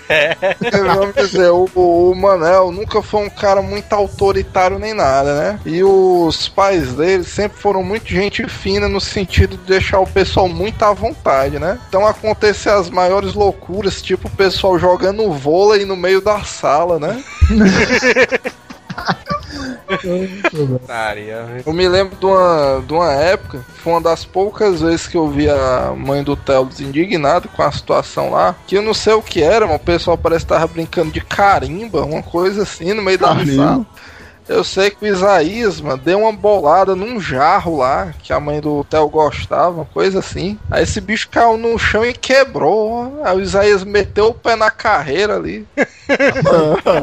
[0.95, 5.60] Vamos dizer, o, o Manel nunca foi um cara muito autoritário nem nada, né?
[5.66, 10.48] E os pais dele sempre foram muito gente fina no sentido de deixar o pessoal
[10.48, 11.80] muito à vontade, né?
[11.88, 17.24] Então aconteciam as maiores loucuras, tipo o pessoal jogando vôlei no meio da sala, né?
[21.66, 25.30] Eu me lembro de uma, de uma época, foi uma das poucas vezes que eu
[25.30, 29.22] vi a mãe do Theo desindignada com a situação lá, que eu não sei o
[29.22, 33.02] que era, mas o pessoal parece que tava brincando de carimba, uma coisa assim, no
[33.02, 33.64] meio da Carimba?
[33.64, 33.86] sala.
[34.48, 38.62] Eu sei que o Isaías, mano, deu uma bolada num jarro lá, que a mãe
[38.62, 40.58] do Theo gostava, uma coisa assim.
[40.72, 43.22] Aí esse bicho caiu no chão e quebrou.
[43.24, 45.68] Aí o Isaías meteu o pé na carreira ali.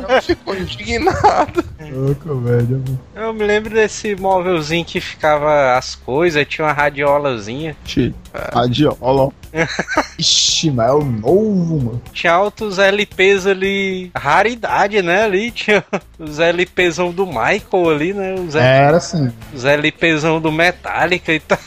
[0.09, 1.65] Mãe ficou indignada.
[1.93, 2.83] Louco, velho.
[3.15, 7.77] Eu me lembro desse móvelzinho que ficava as coisas, aí tinha uma radiolazinha.
[8.53, 9.31] Radiola.
[10.19, 12.03] Ixi, mas é o novo, mano.
[12.13, 15.25] Tinha altos LPs ali, raridade, né?
[15.25, 15.85] Ali tinha
[16.19, 18.35] os LPzão do Michael ali, né?
[18.35, 19.33] Os, Era assim.
[19.53, 21.59] os LPzão do Metallica e tal.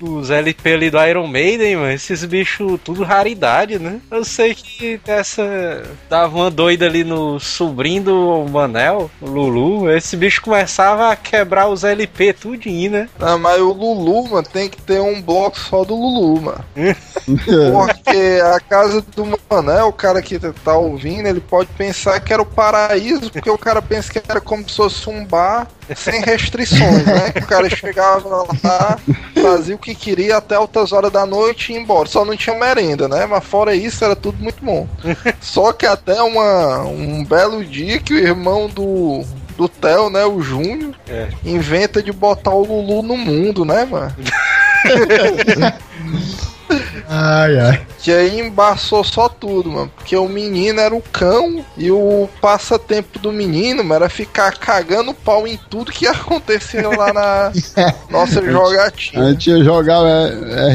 [0.00, 4.00] Os LP ali do Iron Maiden, mano, esses bichos tudo raridade, né?
[4.10, 9.90] Eu sei que essa dava uma doida ali no sobrinho do Manel, o Lulu.
[9.90, 13.08] Esse bicho começava a quebrar os LP tudinho, né?
[13.18, 16.64] Não, mas o Lulu, mano, tem que ter um bloco só do Lulu, mano.
[17.26, 22.42] Porque a casa do Manel, o cara que tá ouvindo, ele pode pensar que era
[22.42, 27.04] o paraíso, porque o cara pensa que era como se fosse um bar sem restrições,
[27.04, 27.32] né?
[27.32, 28.28] Que o cara chegava
[28.62, 28.98] lá,
[29.40, 32.08] fazia o que queria até altas horas da noite e ia embora.
[32.08, 33.26] Só não tinha merenda, né?
[33.26, 34.86] Mas fora isso, era tudo muito bom.
[35.40, 39.24] Só que até uma, um belo dia que o irmão do.
[39.56, 41.28] Do Theo, né, o Júnior, É.
[41.44, 44.14] inventa de botar o Lulu no mundo, né, mano?
[47.08, 47.86] Ai, ai.
[47.98, 49.90] Que aí embaçou só tudo, mano.
[49.96, 55.12] Porque o menino era o cão e o passatempo do menino mano, era ficar cagando
[55.12, 57.52] pau em tudo que acontecia lá na
[58.10, 59.30] nossa A jogatina.
[59.30, 60.00] gente ia jogar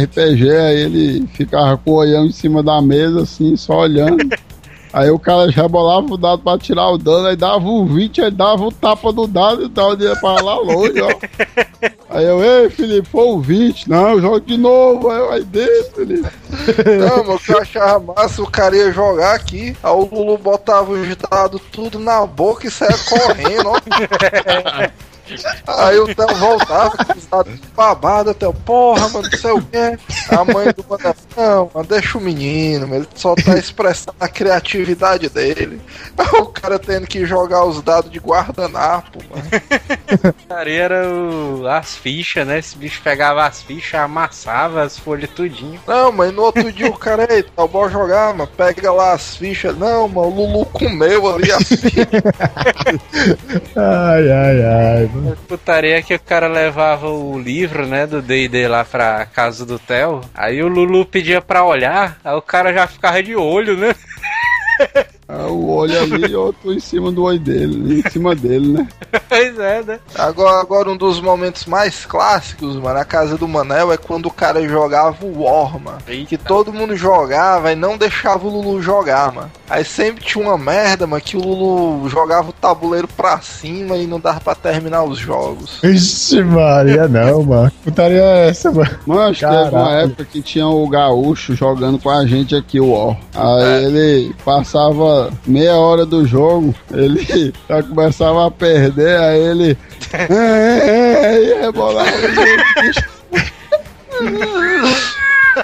[0.03, 4.17] RPG, aí ele ficava com o olhão em cima da mesa, assim, só olhando.
[4.95, 8.31] Aí o cara rebolava o dado pra tirar o dano, aí dava um 20, aí
[8.31, 11.09] dava o tapa do dado e o dado ia pra lá longe, ó.
[12.09, 13.89] Aí eu, ei, Felipe, foi o 20.
[13.89, 15.09] Não, eu jogo de novo.
[15.09, 16.29] Aí eu, aí dentro, Felipe.
[16.97, 20.37] Não, mas o que eu achava massa, o cara ia jogar aqui, aí o Lulu
[20.37, 23.75] botava os dados tudo na boca e saia correndo, ó.
[25.67, 29.61] Aí o Theo voltava com os dados babados, o Theo, porra, mano, não sei o
[29.61, 29.97] quê.
[30.29, 35.29] A mãe do mano, não, mano, deixa o menino, ele só tá expressando a criatividade
[35.29, 35.81] dele.
[36.35, 40.33] O cara tendo que jogar os dados de guardanapo, mano.
[40.33, 42.59] Putaria era o- as fichas, né?
[42.59, 45.79] Esse bicho pegava as fichas, amassava as folhas tudinho.
[45.87, 49.35] Não, mas no outro dia o cara, ei, tá bom jogar, mano, pega lá as
[49.35, 49.77] fichas.
[49.77, 52.07] Não, mano, o Lulu comeu ali as fichas.
[53.75, 55.09] Ai, ai, ai.
[55.15, 55.37] Mano.
[55.47, 60.21] Putaria que o cara levava o livro, né, do D&D lá pra casa do Theo.
[60.33, 63.95] Aí o Lulu pedia pra olhar, aí o cara já ficava de olho, né?
[65.27, 68.87] Aí o olho ali e outro em cima do olho dele, em cima dele, né?
[69.27, 69.99] pois é, né?
[70.13, 74.31] Agora, agora um dos momentos mais clássicos, mano, na casa do Manel é quando o
[74.31, 75.97] cara jogava o War, mano.
[76.27, 79.51] Que todo mundo jogava e não deixava o Lulu jogar, mano.
[79.67, 84.05] Aí sempre tinha uma merda, mano, que o Lulu jogava o tabuleiro pra cima e
[84.05, 85.79] não dava pra terminar os jogos.
[85.83, 87.71] Ixi, Maria, não, mano.
[87.71, 88.99] Que Putaria é essa, mano?
[89.07, 93.17] Mas teve uma época que tinha o gaúcho jogando com a gente aqui, o War.
[93.33, 95.14] Aí ele passava
[95.45, 97.25] meia hora do jogo, ele
[97.67, 99.77] já começava a perder, aí ele.
[100.13, 102.09] É, é, é, e rebolava.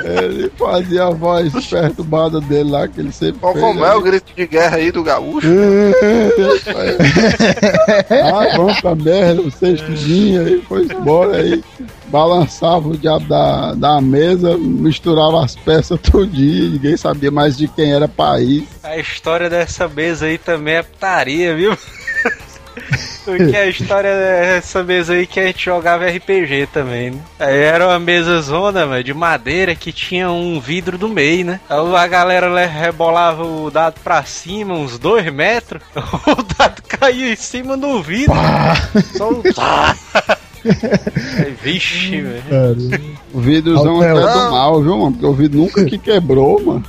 [0.04, 3.66] Ele fazia a voz perturbada dele lá, que ele sempre Qual fez.
[3.66, 5.48] como é o grito de guerra aí do gaúcho?
[8.10, 11.64] ah, vamos pra merda, o sextudinho aí, foi embora aí.
[12.08, 17.94] Balançava o diabo da, da mesa, misturava as peças tudinho, ninguém sabia mais de quem
[17.94, 18.64] era país.
[18.84, 21.78] A história dessa mesa aí também é putaria, viu?
[23.24, 27.20] Porque a história dessa mesa aí que a gente jogava RPG também, né?
[27.40, 31.60] Aí era uma mesa zona, mano, de madeira que tinha um vidro do meio, né?
[31.70, 37.32] Aí a galera le- rebolava o dado pra cima, uns dois metros, o dado caía
[37.32, 38.34] em cima do vidro.
[39.16, 39.42] Só um...
[40.64, 42.44] Aí, Vixe, velho.
[43.34, 45.12] O vidrozão até do mal, viu, mano?
[45.14, 46.84] Porque o vidro nunca que quebrou, mano.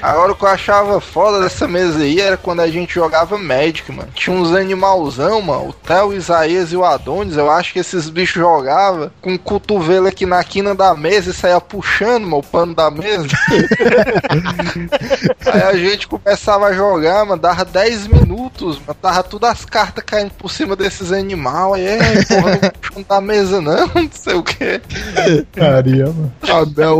[0.00, 3.90] Agora o que eu achava foda dessa mesa aí era quando a gente jogava Magic,
[3.92, 4.08] mano.
[4.14, 5.68] Tinha uns animalzão, mano.
[5.68, 7.36] O Theo, o Isaías e o Adonis.
[7.36, 11.34] Eu acho que esses bichos jogavam com o cotovelo aqui na quina da mesa e
[11.34, 13.28] saia puxando, mano, o pano da mesa.
[15.52, 17.40] aí a gente começava a jogar, mano.
[17.40, 18.96] Dava 10 minutos, mano.
[19.00, 21.74] Tava todas as cartas caindo por cima desses animais.
[21.74, 24.80] Aí, é, porra, não puxando da mesa não, não sei o que.
[25.52, 26.32] Putaria, mano.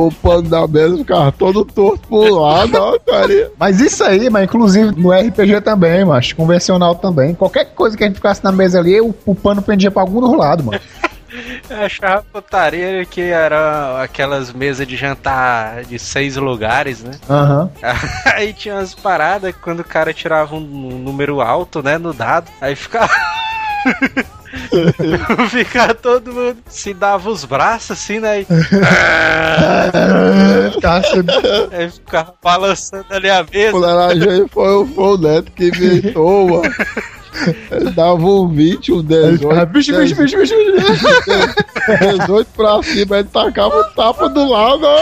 [0.06, 3.50] O pano da mesa ficava todo torto pro lado, ó, carinha.
[3.58, 7.34] Mas isso aí, mas inclusive no RPG também, mas convencional também.
[7.34, 10.20] Qualquer coisa que a gente ficasse na mesa ali, o, o pano pendia pra algum
[10.20, 10.80] dos lados, mano.
[11.68, 17.12] Eu achava putaria que era aquelas mesas de jantar de seis lugares, né?
[17.28, 17.70] Aham.
[18.34, 22.50] Aí tinha umas paradas que quando o cara tirava um número alto, né, no dado,
[22.60, 23.10] aí ficava.
[25.50, 28.42] ficava todo mundo se dava os braços assim, né?
[28.42, 28.46] E,
[30.80, 31.24] Cássio,
[31.72, 33.70] aí ficava balançando ali a mesa.
[33.72, 36.74] fuleiragem aí foi, o- foi o Neto que inventou, mano.
[37.70, 39.38] Ele dava um 20, um ele 18.
[39.40, 42.18] ficava, bicho, bicho, bicho, bicho, bicho.
[42.20, 45.00] 18 pra cima, ele tacava o tapa do lado, ó.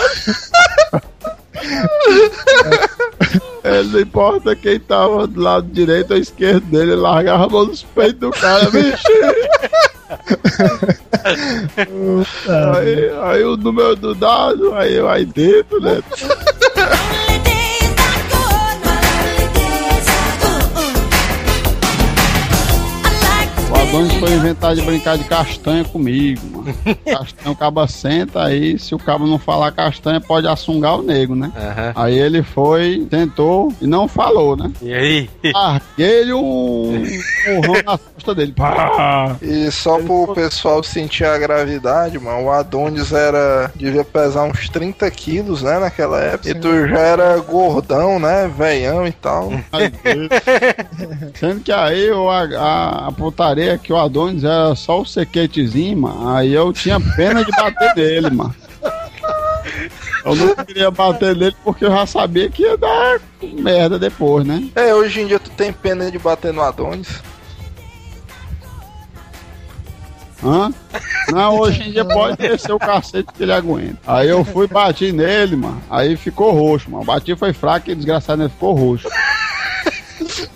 [3.62, 7.66] É, não importa quem tava do lado direito ou esquerdo dele, ele largava a mão
[7.66, 9.02] nos peitos do cara, bicho.
[12.76, 16.02] aí, aí o número do dado, aí aí dentro, né?
[23.90, 26.72] Adonis foi inventar de brincar de castanha comigo, mano.
[27.04, 31.34] Castanha, o cabo senta, aí se o cabo não falar castanha, pode assungar o nego,
[31.34, 31.50] né?
[31.56, 31.92] Aham.
[31.96, 34.70] Aí ele foi, tentou e não falou, né?
[34.80, 35.30] E aí?
[35.52, 37.02] Larguei um
[37.48, 38.52] murrão na costa dele.
[38.52, 39.36] Pá!
[39.42, 43.72] E só pro pessoal sentir a gravidade, mano, o Adonis era.
[43.74, 46.48] devia pesar uns 30 quilos, né, naquela época.
[46.48, 49.50] E tu já era gordão, né, veião e tal.
[51.34, 55.98] Sendo que aí o- a, a, a putaria que o Adonis era só o sequetezinho,
[55.98, 56.28] mano.
[56.34, 58.54] Aí eu tinha pena de bater nele, mano.
[60.24, 64.68] Eu não queria bater nele porque eu já sabia que ia dar merda depois, né?
[64.74, 67.22] É, hoje em dia tu tem pena de bater no Adonis.
[70.42, 70.72] Hã?
[71.30, 73.98] Não, hoje em dia pode descer o cacete que ele aguenta.
[74.06, 75.82] Aí eu fui bati nele, mano.
[75.90, 77.04] Aí ficou roxo, mano.
[77.04, 79.08] Bati foi fraco e desgraçado ele ficou roxo.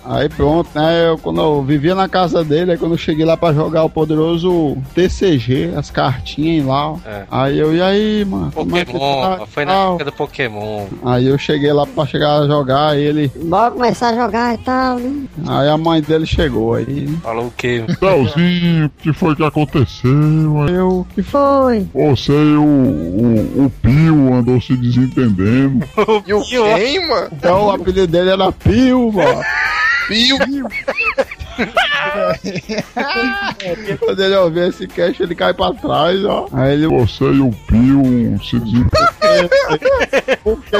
[0.05, 1.09] Aí pronto, né?
[1.09, 3.91] Eu, quando eu vivia na casa dele, aí quando eu cheguei lá pra jogar o
[3.91, 6.99] poderoso TCG, as cartinhas lá, ó.
[7.07, 7.25] É.
[7.31, 8.53] Aí eu, e aí, mano?
[8.53, 9.47] como é que Pokémon, tá?
[9.47, 10.87] foi na época do Pokémon.
[11.05, 13.31] Aí eu cheguei lá pra chegar a jogar, ele.
[13.37, 15.27] Bora começar a jogar e tal, né?
[15.47, 17.09] Aí a mãe dele chegou aí.
[17.23, 17.85] Falou o quê?
[17.99, 20.69] Telzinho, o que foi que aconteceu?
[20.69, 21.87] Eu que Foi.
[21.95, 25.85] Você e o, o, o Pio andou se desentendendo.
[26.27, 27.29] E o quem, mano?
[27.33, 29.43] Então o apelido dele era Pio, mano.
[30.09, 30.39] Pio.
[33.99, 36.47] Quando ele ouvir esse cast, ele cai pra trás, ó.
[36.53, 36.87] Aí ele.
[36.89, 39.49] Você e o Pio se desentenderam.
[40.43, 40.77] Por quê?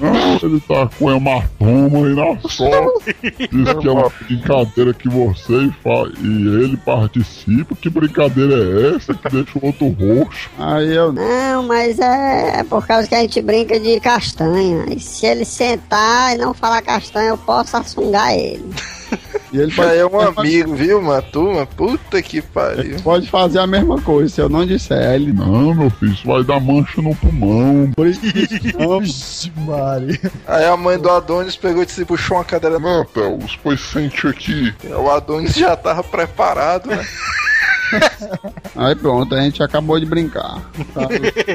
[0.00, 3.16] Não, ele tá com hematoma aí na sorte.
[3.22, 6.26] Diz que é uma brincadeira que você e, fa- e
[6.64, 7.74] ele participam.
[7.80, 10.50] Que brincadeira é essa que deixa o outro roxo?
[10.58, 11.12] Aí eu.
[11.12, 14.84] Não, mas é, é por causa que a gente brinca de castanha.
[14.90, 18.64] E se ele sentar e não falar castanha, eu posso assungar ele.
[19.52, 21.22] E ele pode, é um amigo, viu, mano?
[21.30, 22.96] Turma, puta que pariu.
[23.02, 25.14] pode fazer a mesma coisa, se eu não disser.
[25.14, 25.74] Ele não.
[25.74, 27.90] Meu filho, isso vai dar mancha no pulmão.
[29.00, 30.32] Vixe, Maria.
[30.46, 32.78] Aí a mãe do Adonis pegou e disse, puxou uma cadeira.
[32.78, 34.74] Não, Theo, pois sente aqui.
[34.84, 37.06] O Adonis já tava preparado, né?
[38.76, 40.60] Aí pronto, a gente acabou de brincar.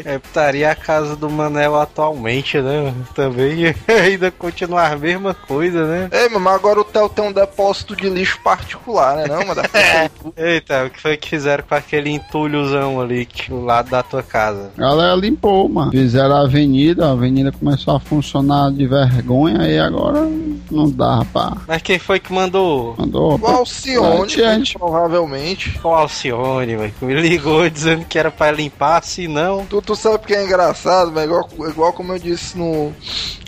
[0.06, 2.94] É, estaria a casa do Manel atualmente, né?
[3.16, 6.10] Também ainda continuar a mesma coisa, né?
[6.12, 9.26] Ei, mas agora o Theo tem um depósito de lixo particular, né?
[9.28, 9.62] Não, mano?
[10.38, 14.24] Eita, o que foi que fizeram com aquele entulhozão ali que do lado da tua
[14.24, 14.72] casa?
[14.78, 15.92] A galera limpou, mano.
[15.92, 20.28] Fizeram a avenida, a avenida começou a funcionar de vergonha e agora
[20.72, 21.54] não dá, rapaz.
[21.68, 22.96] Mas quem foi que mandou?
[22.98, 23.40] Mandou.
[23.40, 24.78] O Alcione, Gente, gente.
[24.78, 25.80] provavelmente.
[25.84, 29.66] O Alcione, velho, que me ligou dizendo que era pra limpar, se não.
[29.66, 32.94] Tu, tu sabe que é engraçado, mas igual, igual como eu disse no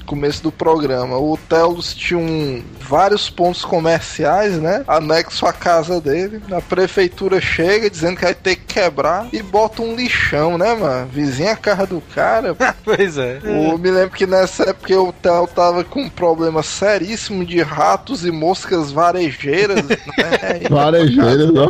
[0.09, 4.83] começo do programa, o Telos tinha um, vários pontos comerciais, né?
[4.87, 6.41] Anexo à casa dele.
[6.51, 11.07] A prefeitura chega dizendo que vai ter que quebrar e bota um lixão, né, mano?
[11.13, 12.55] Vizinha a casa do cara.
[12.83, 13.39] Pois é.
[13.43, 18.25] Eu me lembro que nessa época o Theo tava com um problema seríssimo de ratos
[18.25, 19.97] e moscas varejeiras, né?
[20.69, 21.67] Varejeiras, ó.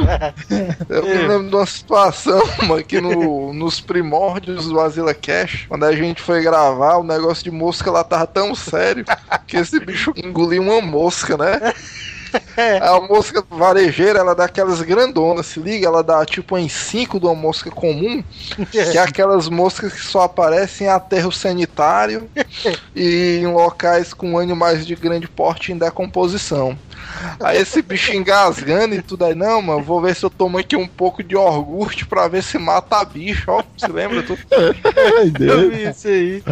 [0.87, 5.83] Eu me lembro de uma situação, mano, que no, nos primórdios do Azila Cash, quando
[5.83, 9.05] a gente foi gravar, o negócio de mosca lá tava tão sério
[9.47, 11.59] que esse bicho engoliu uma mosca, né?
[12.81, 15.87] A mosca varejeira, ela dá aquelas grandonas, se liga?
[15.87, 18.23] Ela dá tipo em 5 de uma mosca comum,
[18.71, 22.29] que é aquelas moscas que só aparecem em aterro sanitário
[22.95, 26.77] e em locais com animais de grande porte em decomposição.
[27.39, 30.75] Aí esse bicho engasgando e tudo aí, não, mano, vou ver se eu tomo aqui
[30.75, 33.63] um pouco de iogurte pra ver se mata bicho, ó.
[33.77, 34.21] Você lembra?
[34.23, 34.37] Tu...
[35.17, 35.73] Ai, Eu Deus.
[35.73, 36.43] vi isso aí.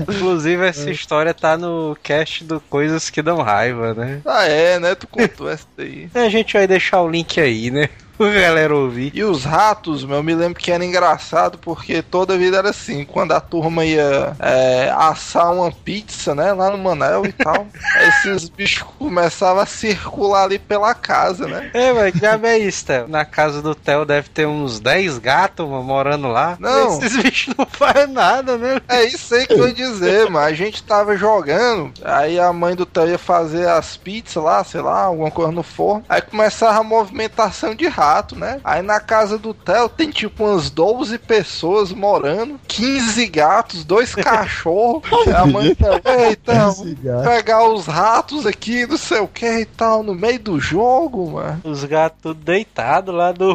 [0.00, 4.20] Inclusive, essa história tá no cast do Coisas que Dão Raiva, né?
[4.24, 4.94] Ah, é, né?
[5.10, 5.66] Contou essa.
[6.14, 7.88] A gente vai deixar o link aí, né?
[8.18, 9.10] O galera ouvir.
[9.14, 13.04] E os ratos, meu, eu me lembro que era engraçado porque toda vida era assim,
[13.04, 17.66] quando a turma ia é, assar uma pizza, né, lá no Manel e tal,
[18.08, 21.70] esses bichos começavam a circular ali pela casa, né?
[21.74, 23.08] É, mas já é isso, Theo.
[23.08, 26.56] Na casa do Theo deve ter uns 10 gatos mano, morando lá.
[26.60, 26.98] Não.
[26.98, 28.80] Esses bichos não fazem nada, né?
[28.88, 32.76] É isso aí que eu ia dizer, mas a gente tava jogando, aí a mãe
[32.76, 36.78] do Theo ia fazer as pizzas lá, sei lá, alguma coisa no forno, aí começava
[36.78, 38.03] a movimentação de rato,
[38.36, 38.60] né?
[38.62, 45.02] Aí na casa do Theo tem tipo umas 12 pessoas morando, 15 gatos, dois cachorros,
[45.34, 47.24] a mãe Theo, eita, Esse gato.
[47.24, 51.60] pegar os ratos aqui, não sei o que e tal, no meio do jogo, mano.
[51.64, 53.54] Os gatos tudo deitados lá do.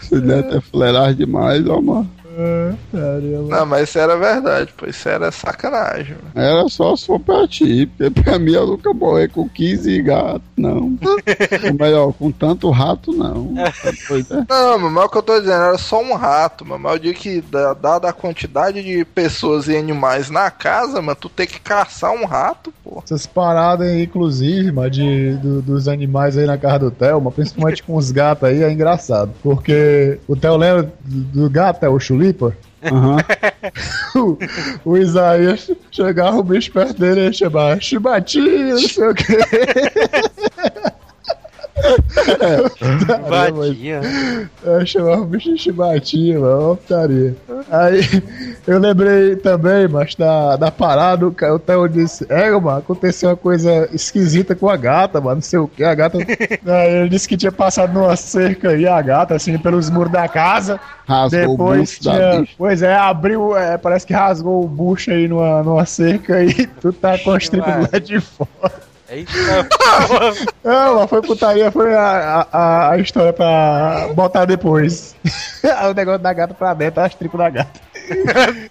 [0.00, 2.10] Você deve ter flerado demais, ó, mano.
[2.92, 3.56] Caramba.
[3.58, 6.46] Não, mas isso era verdade, pô, isso era sacanagem, mano.
[6.48, 10.42] Era só se for pra ti, porque pra mim eu nunca morri com 15 gatos,
[10.56, 10.96] não.
[11.66, 13.54] Ou melhor, com tanto rato, não.
[13.56, 14.46] É?
[14.48, 16.82] Não, mas é o que eu tô dizendo, era só um rato, mano.
[16.82, 21.16] Mas eu digo que, da- dada a quantidade de pessoas e animais na casa, mano,
[21.20, 23.02] tu tem que caçar um rato, pô.
[23.04, 27.34] Essas paradas aí, inclusive, mano, de, do- dos animais aí na casa do Theo, mas
[27.34, 29.32] principalmente com os gatos aí, é engraçado.
[29.42, 32.56] Porque o Theo lembra do, gato, é o Chulipa?
[32.82, 33.16] Aham.
[34.14, 34.38] O,
[34.92, 39.36] o Isaías chegava o bicho perto dele e chamava chibatinho, não sei o quê.
[43.52, 44.00] Batia.
[44.64, 47.36] Eu chamava o bicho de chibatinha, mano, uma putaria.
[47.70, 48.00] Aí
[48.66, 53.36] eu lembrei também, mas da, da parada, o o Theo disse: É, mano, aconteceu uma
[53.36, 55.84] coisa esquisita com a gata, mano, não sei o que.
[55.84, 56.18] A gata.
[56.66, 60.26] Aí ele disse que tinha passado numa cerca aí, a gata, assim, pelos muros da
[60.28, 60.80] casa.
[61.06, 62.48] Rasgou o Depois bucho da tinha.
[62.56, 66.92] Pois é, abriu, é, parece que rasgou o bucho aí numa, numa cerca e tu
[66.92, 68.85] tá constrito do lado de fora.
[69.08, 69.32] Eita,
[70.64, 75.14] Não, mas foi putaria, foi a, a, a história pra botar depois.
[75.88, 77.80] o negócio da gata pra dentro, as tricos da gata.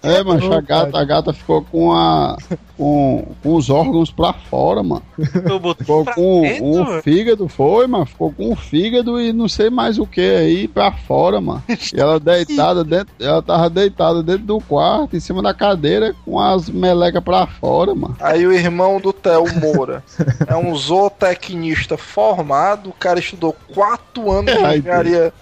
[0.02, 2.36] É, mas a gata, a gata ficou com a.
[2.76, 5.02] Com, com os órgãos pra fora, mano.
[5.46, 7.02] tu botou Ficou pra com dentro, o mano?
[7.02, 8.04] fígado, foi, mano.
[8.04, 11.62] Ficou com o fígado e não sei mais o que aí pra fora, mano.
[11.68, 13.14] E ela deitada dentro.
[13.18, 17.94] Ela tava deitada dentro do quarto, em cima da cadeira, com as melecas pra fora,
[17.94, 18.16] mano.
[18.20, 20.04] Aí o irmão do Theo Moura
[20.46, 25.32] é um zootecnista formado, o cara estudou quatro anos de engenharia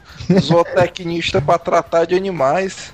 [0.41, 2.93] zootecnista pra tratar de animais.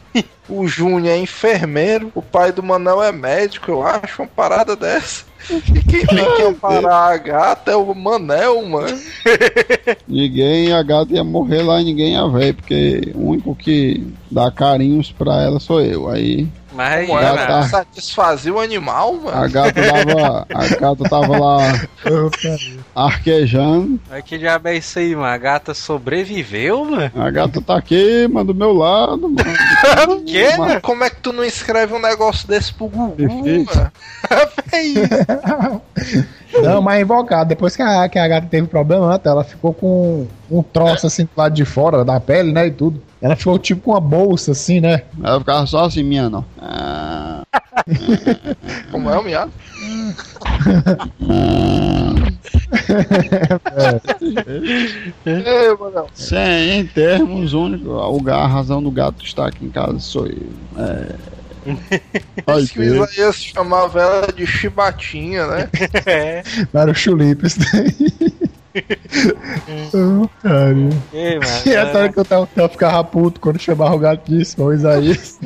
[0.49, 5.25] O Júnior é enfermeiro, o pai do Manel é médico, eu acho, uma parada dessa.
[5.51, 8.99] E quem tem que amparar a gata é o Manel, mano.
[10.07, 14.51] Ninguém, a gata ia morrer lá e ninguém ia ver, porque o único que dá
[14.51, 16.09] carinhos pra ela sou eu.
[16.09, 16.47] Aí
[16.81, 17.53] Mas Como é, Gata.
[17.53, 17.69] mano?
[17.69, 19.53] Satisfazer o animal, a mano.
[19.53, 20.47] gata tava.
[20.55, 21.59] A gata tava lá
[22.95, 24.01] arquejando.
[24.09, 25.27] mas que diabo é isso aí, mano?
[25.27, 27.13] A gata sobreviveu, mano?
[27.15, 29.37] A gata tá aqui, mano, do meu lado, mano.
[30.09, 30.57] O quê?
[30.57, 33.67] Mano, Como é que tu não escreve um negócio desse pro Gugu, Difícil.
[33.75, 33.93] mano?
[36.63, 37.49] Não, mas invocado.
[37.49, 41.25] Depois que a, que a gata teve problema, né, ela ficou com um troço assim
[41.25, 42.67] do lado de fora da pele, né?
[42.67, 43.03] E tudo.
[43.21, 45.03] Ela ficou tipo com uma bolsa, assim, né?
[45.23, 46.45] Ela ficava só assim, minha não.
[46.59, 47.43] Ah,
[48.91, 49.53] Como é o miado?
[55.27, 55.77] Ei,
[56.15, 60.49] sem, em termos únicos, a, a razão do gato estar aqui em casa sou eu.
[60.79, 61.41] É.
[62.47, 63.05] Ai, Diz que o.
[63.05, 65.69] Isaías chamava ela de chibatinha, né?
[66.07, 66.43] É.
[66.73, 68.50] Não era o chulipe isso daí.
[69.95, 70.75] Oh, cara.
[71.13, 71.51] Ei, mano.
[71.67, 74.73] E a história que eu tava, eu ficava puto quando chamava o gato disso, o
[74.73, 75.39] Isaías.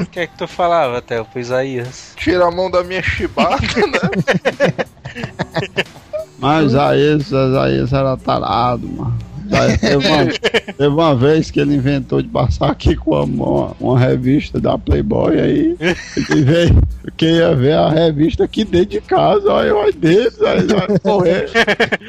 [0.00, 2.14] O que é que tu falava, Theo, pro Isaías?
[2.16, 4.74] Tira a mão da minha chibata, né?
[6.38, 9.29] Mas Isaías, Isaías era tarado, mano.
[9.80, 10.26] Teve uma,
[10.76, 14.78] teve uma vez que ele inventou de passar aqui com a mão uma revista da
[14.78, 15.76] Playboy aí.
[16.30, 16.80] Ele veio,
[17.16, 21.50] que ia ver a revista aqui dentro de casa, olha, olha dentro, aí vai correr.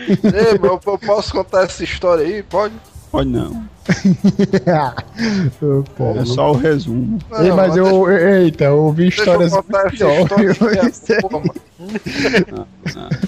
[0.07, 2.43] Ei, meu, eu posso contar essa história aí?
[2.43, 2.75] Pode?
[3.11, 3.65] Pode não,
[5.97, 6.13] pô.
[6.15, 7.19] é só o resumo.
[7.29, 10.25] Não, Ei, mas eu, eita, eu ouvi Deixa eu histórias contar essa história.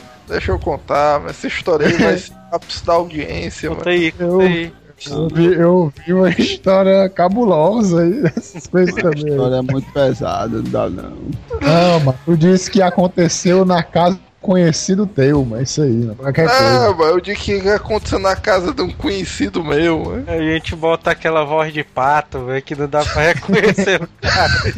[0.34, 3.98] Deixa eu contar, mas essa história aí vai ser ápice da audiência, Conta mano.
[3.98, 4.74] aí, conta Eu- aí.
[5.06, 9.28] Eu ouvi, eu ouvi uma história cabulosa aí, essas coisas A também.
[9.28, 11.14] história é muito pesada, não dá não.
[11.62, 16.14] Não, mano, tu disse que aconteceu na casa do conhecido teu, mas isso aí, né?
[16.18, 16.88] Qualquer coisa.
[16.90, 20.26] Ah, mano, eu digo que aconteceu na casa de um conhecido meu, mano.
[20.28, 24.74] A gente bota aquela voz de pato, velho, que não dá pra reconhecer o cara.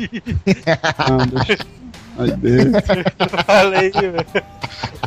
[2.17, 2.65] Ai, Deus.
[3.45, 4.25] Falei, velho.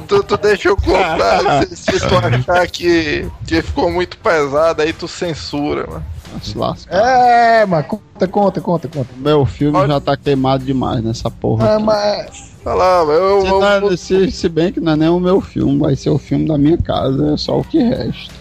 [0.07, 4.93] Tu, tu deixa eu contar, se, se tu achar que, que ficou muito pesado, aí
[4.93, 6.05] tu censura, mano.
[6.43, 6.95] Se lascar.
[6.95, 9.09] É, mas conta, conta, conta, conta.
[9.17, 11.67] Meu filme Pode- já tá queimado demais nessa porra.
[11.71, 11.85] Ah, aqui.
[11.85, 12.49] mas.
[12.65, 15.09] Olha lá, mano, eu, Se, eu, não é- se, se bem que não é nem
[15.09, 18.35] o meu filme, vai ser o filme da minha casa, é só o que resta.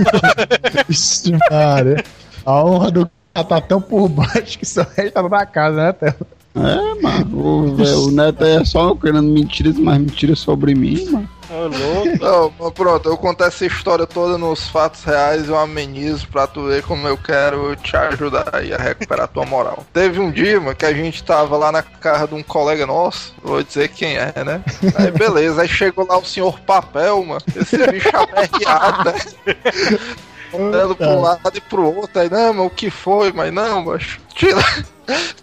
[1.50, 2.04] Maria.
[2.44, 6.14] A honra do cara tá tão por baixo que só resta na casa, né, Theo?
[6.56, 11.28] É, mano, o, o Neto aí é só querendo mentiras, mas mentiras sobre mim, mano.
[11.48, 12.52] Ô, louco.
[12.58, 16.66] Não, pronto, eu contar essa história toda nos fatos reais e eu amenizo pra tu
[16.66, 19.84] ver como eu quero te ajudar aí a recuperar tua moral.
[19.92, 23.34] Teve um dia, mano, que a gente tava lá na casa de um colega nosso,
[23.42, 24.62] vou dizer quem é, né?
[24.96, 29.14] Aí beleza, aí chegou lá o senhor Papel, mano, esse bicho aperreado, né?
[30.54, 33.30] Andando pra um lado e pro outro, aí, não, mas o que foi?
[33.32, 34.62] Mas não, mas tira...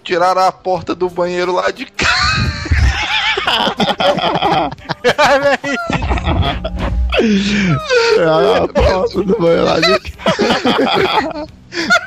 [0.03, 2.13] tiraram a porta do banheiro lá de casa.
[8.17, 9.93] É a porta do banho lá de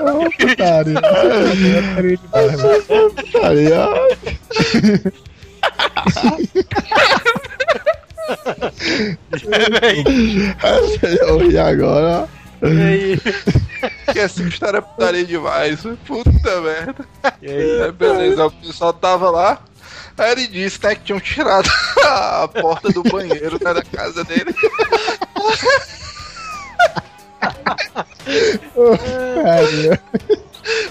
[0.01, 1.01] Ô, putaria.
[1.01, 3.11] Putaria demais, mano.
[3.11, 3.89] putaria.
[11.03, 12.29] Eu ri agora.
[12.63, 13.21] E aí?
[14.17, 15.81] Que essa história é putaria demais.
[16.07, 17.07] Puta merda.
[17.43, 17.83] E aí?
[17.83, 19.59] Aí, beleza, o pessoal tava lá.
[20.17, 21.69] Aí ele disse, né, que tinham tirado
[22.03, 24.55] a porta do banheiro né, da casa dele.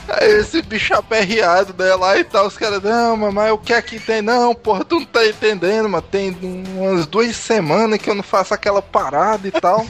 [0.08, 4.00] Aí esse bicho aperreado dela e tal, os caras, não, mamãe, o que é que
[4.00, 4.22] tem?
[4.22, 6.04] Não, porra, tu não tá entendendo, mano.
[6.04, 9.84] Tem umas duas semanas que eu não faço aquela parada e tal.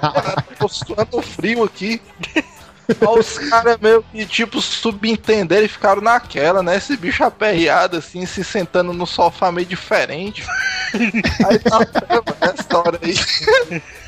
[0.58, 2.00] Tô suando frio aqui.
[3.16, 6.76] Os caras meio que, tipo, subentenderam e ficaram naquela, né?
[6.76, 10.44] Esse bicho aperreado, assim, se sentando no sofá meio diferente.
[11.46, 11.80] Aí tá
[12.40, 13.82] essa história aí.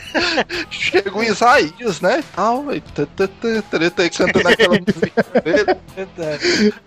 [0.70, 2.22] Chega o Isaías, né?
[2.34, 2.80] Tal, e
[4.10, 5.76] cantando aquela música dele.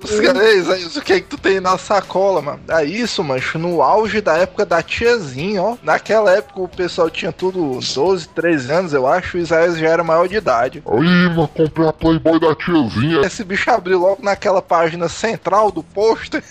[0.04, 2.60] Os caras, "Ei, Isaías, o que é que tu tem na sacola, mano?
[2.70, 5.78] É isso, mancho, no auge da época da tiazinha, ó.
[5.84, 10.04] Naquela época o pessoal tinha tudo 12, 13 anos, eu acho, o Isaías já era
[10.04, 10.84] maior de idade.
[10.86, 13.22] Aí, mano, comprei a Playboy da tiazinha.
[13.22, 16.44] Esse bicho abriu logo naquela página central do pôster.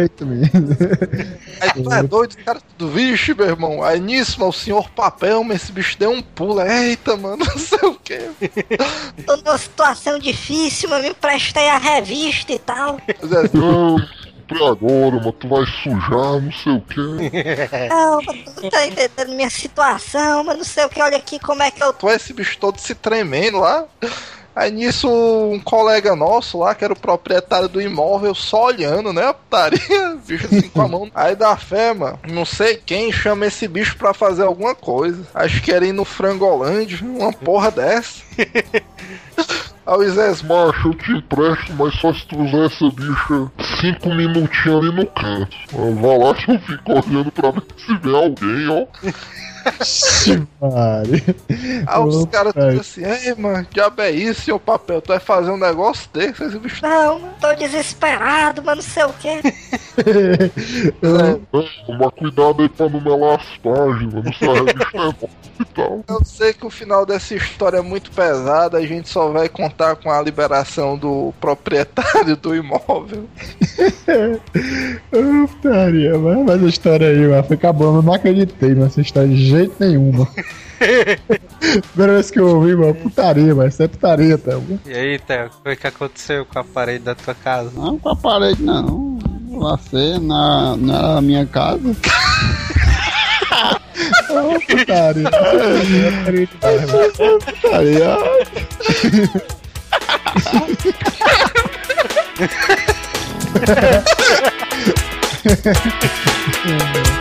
[0.00, 0.76] eita, menino.
[1.60, 3.82] Aí tu é doido, os caras tudo, vixe, meu irmão.
[3.82, 6.60] Aí nisso, mano, o senhor papel, mas esse bicho deu um pulo.
[6.60, 8.18] Eita, mano, não sei o que.
[9.24, 12.98] Tô numa situação difícil, mas me emprestei a revista e tal.
[13.52, 13.96] Não,
[14.52, 17.88] comprei agora, mano, tu vai sujar, não sei o que.
[17.88, 21.38] Não, mas tu não tá entendendo minha situação, mas não sei o que, olha aqui
[21.38, 22.00] como é que eu tô.
[22.00, 23.86] Tu é esse bicho todo se tremendo lá.
[24.54, 29.26] Aí nisso, um colega nosso lá, que era o proprietário do imóvel, só olhando, né?
[29.26, 31.10] A putaria, bicho assim com a mão.
[31.14, 35.26] Aí da fé, mano, não sei quem chama esse bicho pra fazer alguma coisa.
[35.34, 38.22] Acho que era ir no Frangolândia, uma porra dessa.
[39.84, 43.50] Aí o Zés, Macho, eu te empresto, mas só se tu usar essa bicha
[43.80, 45.56] cinco minutinhos ali no canto.
[45.72, 48.86] Vai lá que eu fico olhando pra ver se vê alguém, ó.
[50.60, 51.24] Mari.
[51.86, 55.00] Aí os caras tudo assim, ei, mano, diabo é isso, seu papel?
[55.00, 56.44] Tu vai fazer um negócio desse?
[56.44, 59.42] Esse bicho Não, tô desesperado, mas não sei o que.
[59.94, 66.04] É, mas cuidado aí pra não melar as páginas, não sei, é e tal.
[66.08, 69.96] Eu sei que o final dessa história é muito pesado, a gente só vai contar
[69.96, 73.26] com a liberação do proprietário do imóvel.
[75.62, 77.98] Putaria, mas, mas a história aí, mano, foi acabando.
[77.98, 80.28] Eu não acreditei nessa história de jeito nenhum, mano.
[81.92, 84.80] Primeira vez que eu ouvi, mano, putaria, mas isso é putaria, mano.
[84.84, 87.70] E aí, Theo, o que aconteceu com a parede da tua casa?
[87.74, 89.18] Não com a parede, não.
[89.50, 91.78] Lacei na, na minha casa.
[94.30, 95.30] Ô, putaria.
[95.30, 96.48] Putaria.
[97.60, 98.16] Putaria.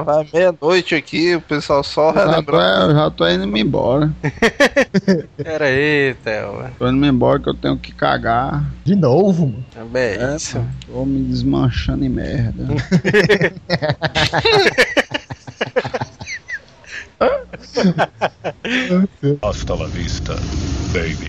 [0.00, 2.92] vai meia-noite aqui, o pessoal só Já tô, relembrando.
[2.92, 4.10] eu já tô indo me embora.
[5.36, 6.64] Pera aí, Theo.
[6.78, 8.64] Tô indo me embora que eu tenho que cagar.
[8.84, 9.64] De novo, mano.
[9.74, 10.64] Também é isso.
[10.86, 12.66] Tô me desmanchando em merda.
[19.42, 20.34] Hasta la vista,
[20.92, 21.26] baby.